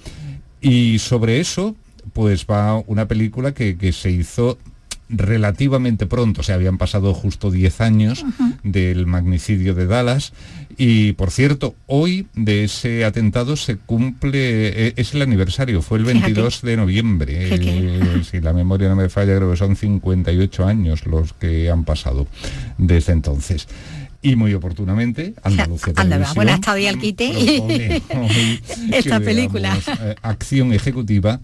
[0.61, 1.75] Y sobre eso,
[2.13, 4.57] pues va una película que, que se hizo
[5.09, 8.25] relativamente pronto, o sea, habían pasado justo 10 años
[8.63, 10.33] del magnicidio de Dallas
[10.77, 16.05] y por cierto, hoy de ese atentado se cumple, eh, es el aniversario, fue el
[16.05, 16.25] Fíjate.
[16.25, 21.05] 22 de noviembre, Eh, si la memoria no me falla, creo que son 58 años
[21.05, 22.27] los que han pasado
[22.77, 23.67] desde entonces.
[24.21, 28.61] Y muy oportunamente, Andalucía Anda, Televisión bueno, ha estado ahí al quite propone hoy
[28.93, 29.77] esta película.
[29.85, 31.41] veamos, eh, acción ejecutiva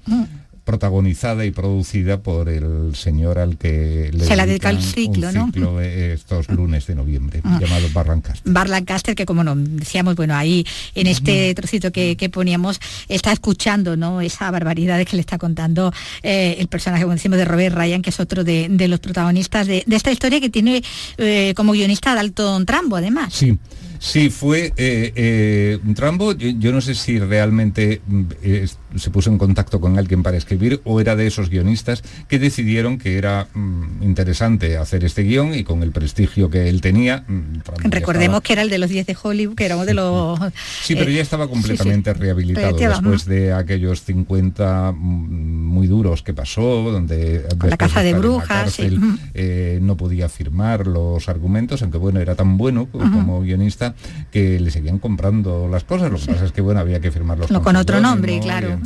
[0.70, 5.34] protagonizada y producida por el señor al que le Se la dedica el ciclo, un
[5.34, 5.46] ¿no?
[5.48, 7.58] ciclo, eh, estos lunes de noviembre, Ah.
[7.60, 8.42] llamado Barrancas.
[8.46, 10.64] Bar Lancaster, que como no decíamos, bueno, ahí
[10.94, 14.22] en este trocito que, que poníamos, está escuchando, ¿no?
[14.22, 15.92] Esa barbaridad que le está contando
[16.22, 19.66] eh, el personaje, como decimos, de Robert Ryan, que es otro de, de los protagonistas
[19.66, 20.84] de, de esta historia que tiene
[21.18, 23.34] eh, como guionista a Dalton Trambo, además.
[23.34, 23.58] Sí.
[24.00, 29.30] Sí, fue eh, eh, Trambo, yo, yo no sé si realmente mm, eh, se puso
[29.30, 33.48] en contacto con alguien para escribir o era de esos guionistas que decidieron que era
[33.54, 37.26] mm, interesante hacer este guion y con el prestigio que él tenía.
[37.28, 40.40] mm, Recordemos que era el de los 10 de Hollywood, que era uno de los...
[40.82, 41.54] Sí, pero eh, ya estaba sí, sí.
[41.54, 48.02] completamente rehabilitado después de aquellos 50 mm, muy duros que pasó, donde Con la caza
[48.02, 48.98] de brujas, sí.
[49.34, 53.89] eh, no podía firmar los argumentos, aunque bueno, era tan bueno como guionista
[54.32, 56.12] que le seguían comprando las cosas.
[56.12, 58.80] Lo que pasa es que bueno, había que firmarlos no, con otro nombre, claro.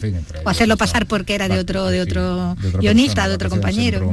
[0.43, 4.11] o hacerlo pasar porque era de otro, de otro, guionista, de otro compañero.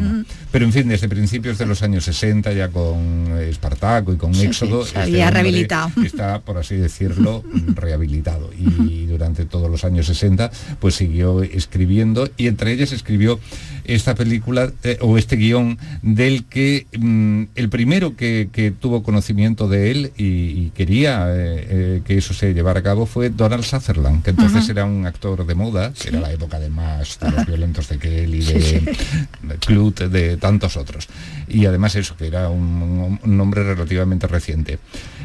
[0.51, 4.85] Pero en fin, desde principios de los años 60, ya con Espartaco y con Éxodo,
[4.85, 5.91] se había este rehabilitado.
[6.05, 8.51] Está, por así decirlo, rehabilitado.
[8.53, 13.39] Y durante todos los años 60, pues siguió escribiendo y entre ellas escribió
[13.85, 18.49] esta película eh, o este guion del que mm, el primero que,
[18.81, 23.29] tuvo conocimiento de él y, quería eh, eh, que eso se llevara a cabo fue
[23.29, 27.31] Donald Sutherland, que entonces era un actor de moda, era la época de más de
[27.31, 31.07] los violentos de Kelly, de, Clut, de tantos otros.
[31.49, 34.79] Y además eso, que era un, un nombre relativamente reciente.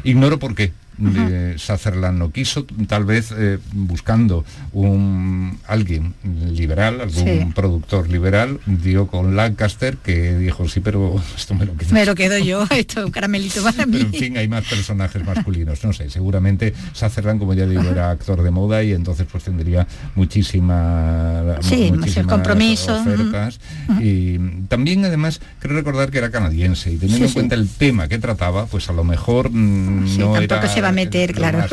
[0.04, 6.14] Ignoro por qué, de Sutherland no quiso, tal vez eh, buscando un alguien
[6.50, 11.92] liberal, algún productor liberal, dio con Lancaster que dijo, sí, pero esto me lo quedo.
[11.92, 13.98] Me lo quedo yo, esto un caramelito para mí.
[13.98, 18.10] Pero en fin, hay más personajes masculinos, no sé, seguramente Sutherland, como ya digo, era
[18.10, 22.96] actor de moda y entonces pues tendría muchísima, sí, muchísimas compromiso.
[23.00, 23.60] ofertas.
[24.00, 24.38] Y
[24.68, 28.66] también además, quiero recordar que era canadiense y teniendo en cuenta el tema que trataba,
[28.66, 31.64] pues a lo mejor mm, no era a meter, claro.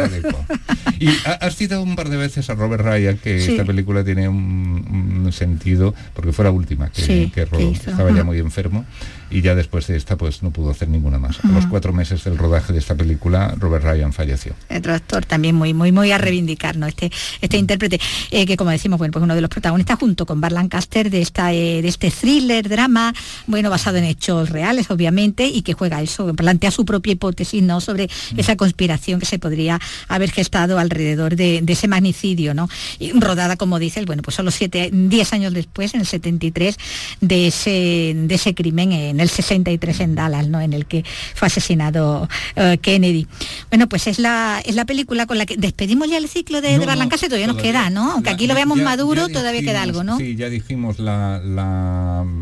[0.99, 5.29] Y has citado un par de veces a Robert Ryan, que esta película tiene un,
[5.31, 7.31] sentido, porque fue la última que,
[7.73, 8.85] estaba ya muy enfermo
[9.33, 11.43] y ya después de esta pues no pudo hacer ninguna más.
[11.43, 14.53] A los cuatro meses del rodaje de esta película, Robert Ryan falleció.
[14.69, 16.85] Otro actor también muy, muy, muy a reivindicar, ¿no?
[16.85, 17.11] Este,
[17.41, 17.99] este intérprete,
[18.29, 21.21] eh, que como decimos, bueno, pues uno de los protagonistas junto con Bar Lancaster de,
[21.21, 23.13] esta, eh, de este thriller, drama,
[23.47, 27.81] bueno, basado en hechos reales, obviamente, y que juega eso, plantea su propia hipótesis, ¿no?
[27.81, 28.39] Sobre mm.
[28.39, 32.69] esa conspiración que se podría haber gestado alrededor de, ese magnicidio, ¿no?
[32.99, 36.77] Y rodada, como dices, bueno, pues solo siete, diez años después, en el 73,
[37.21, 40.61] de ese, de ese crimen en el 63 en Dallas, ¿no?
[40.61, 43.27] En el que fue asesinado eh, Kennedy.
[43.69, 46.73] Bueno, pues es la, es la película con la que despedimos ya el ciclo de,
[46.73, 48.13] no, de todavía, nos queda, ¿no?
[48.13, 50.17] Aunque aquí lo veamos maduro, todavía queda algo, ¿no?
[50.17, 51.35] Sí, ya dijimos la,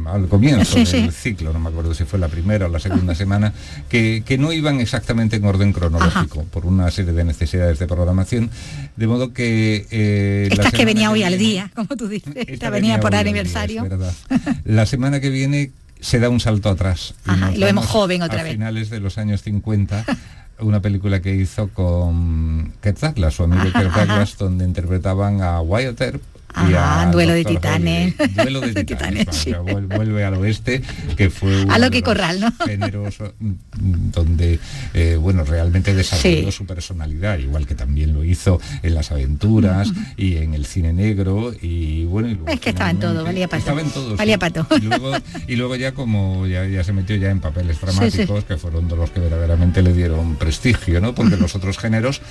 [0.05, 3.53] al comienzo del ciclo, no me acuerdo si fue la primera o la segunda semana,
[3.89, 8.49] que, que no iban exactamente en orden cronológico, por una serie de necesidades de programación,
[8.95, 9.87] de modo que...
[9.91, 13.87] Eh, esta que venía hoy al día, como tú dices, esta, venía, por aniversario.
[14.63, 17.13] la semana que viene se da un salto atrás.
[17.53, 18.53] y lo vemos joven otra a vez.
[18.53, 20.05] finales de los años 50,
[20.59, 26.01] una película que hizo con Kurt Douglas, su amigo Kurt Douglas, donde interpretaban a Wyatt
[26.01, 26.21] Earp
[26.53, 28.15] Ah, duelo de titanes.
[28.35, 29.27] Duelo de titanes.
[29.87, 30.81] vuelve al oeste,
[31.15, 32.51] que fue a lo que corral, ¿no?
[32.65, 33.51] Generoso, mm,
[34.11, 34.59] donde
[34.93, 40.37] eh, bueno, realmente desarrolló su personalidad, igual que también lo hizo en las aventuras y
[40.37, 41.53] en el cine negro.
[41.61, 43.59] Y bueno, es que estaba en todo, valía pato.
[43.59, 44.15] Estaba en todo.
[44.15, 44.67] Valía pato.
[45.47, 49.09] Y luego, ya como ya, se metió ya en papeles dramáticos, que fueron de los
[49.11, 51.15] que verdaderamente le dieron prestigio, ¿no?
[51.15, 52.21] Porque los otros géneros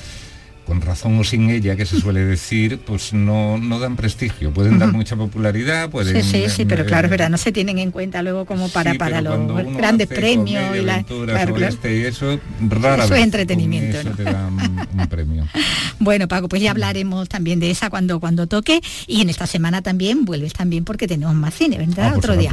[0.70, 4.52] con razón o sin ella, que se suele decir, pues no, no dan prestigio.
[4.52, 6.22] Pueden dar mucha popularidad, pueden...
[6.22, 8.94] Sí, sí, sí, pero claro, es verdad, no se tienen en cuenta luego como para,
[8.94, 11.02] para los grandes premios y la...
[11.02, 13.98] Claro, Este y eso, rara eso es entretenimiento.
[13.98, 15.44] Eso te dan un premio.
[15.98, 19.82] bueno, Paco, pues ya hablaremos también de esa cuando, cuando toque y en esta semana
[19.82, 22.10] también vuelves también porque tenemos más cine, ¿verdad?
[22.10, 22.52] Ah, pues Otro día.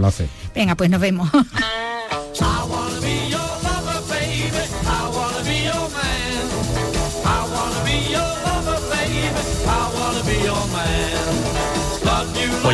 [0.55, 1.29] Venga, pues nos vemos.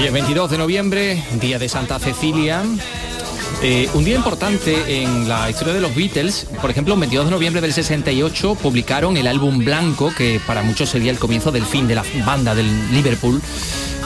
[0.04, 2.62] Oye, 22 de noviembre, día de Santa Cecilia.
[3.62, 7.32] Eh, un día importante en la historia de los Beatles, por ejemplo, el 22 de
[7.32, 11.88] noviembre del 68 publicaron el álbum Blanco, que para muchos sería el comienzo del fin
[11.88, 13.42] de la banda del Liverpool.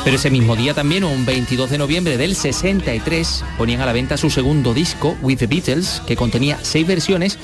[0.03, 4.17] Pero ese mismo día también, un 22 de noviembre del 63, ponían a la venta
[4.17, 7.39] su segundo disco, With the Beatles, que contenía seis versiones,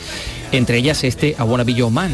[0.51, 2.11] entre ellas este I Wanna Be Man.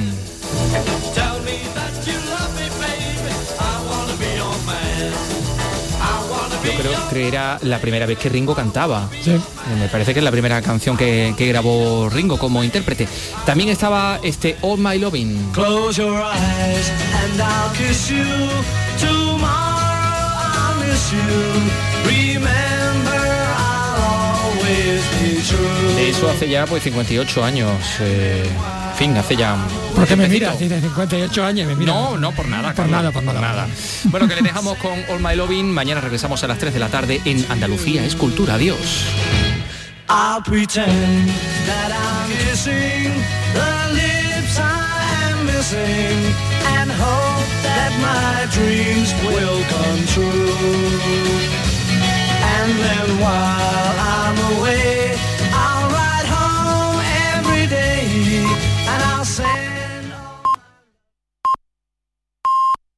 [7.10, 9.10] Que era la primera vez que Ringo cantaba.
[9.26, 9.40] Eh,
[9.80, 13.08] me parece que es la primera canción que, grabó Ringo como intérprete.
[13.46, 15.52] También estaba este All My Loving.
[26.00, 27.72] Eso hace ya pues 58 años.
[28.00, 28.50] Eh,
[28.96, 29.56] fin, hace ya...
[29.96, 30.54] ¿Por qué me mira?
[30.54, 31.94] Tiene 58 años me mira.
[31.94, 32.74] No, no, por nada.
[32.74, 33.68] Por nada, por nada.
[34.06, 35.72] Bueno, que le dejamos con All My Loving.
[35.72, 38.56] Mañana regresamos a las 3 de la tarde en Andalucía Escultura.
[38.56, 39.06] Adiós.
[42.28, 42.72] De eso
[52.62, 55.29] And then while I'm away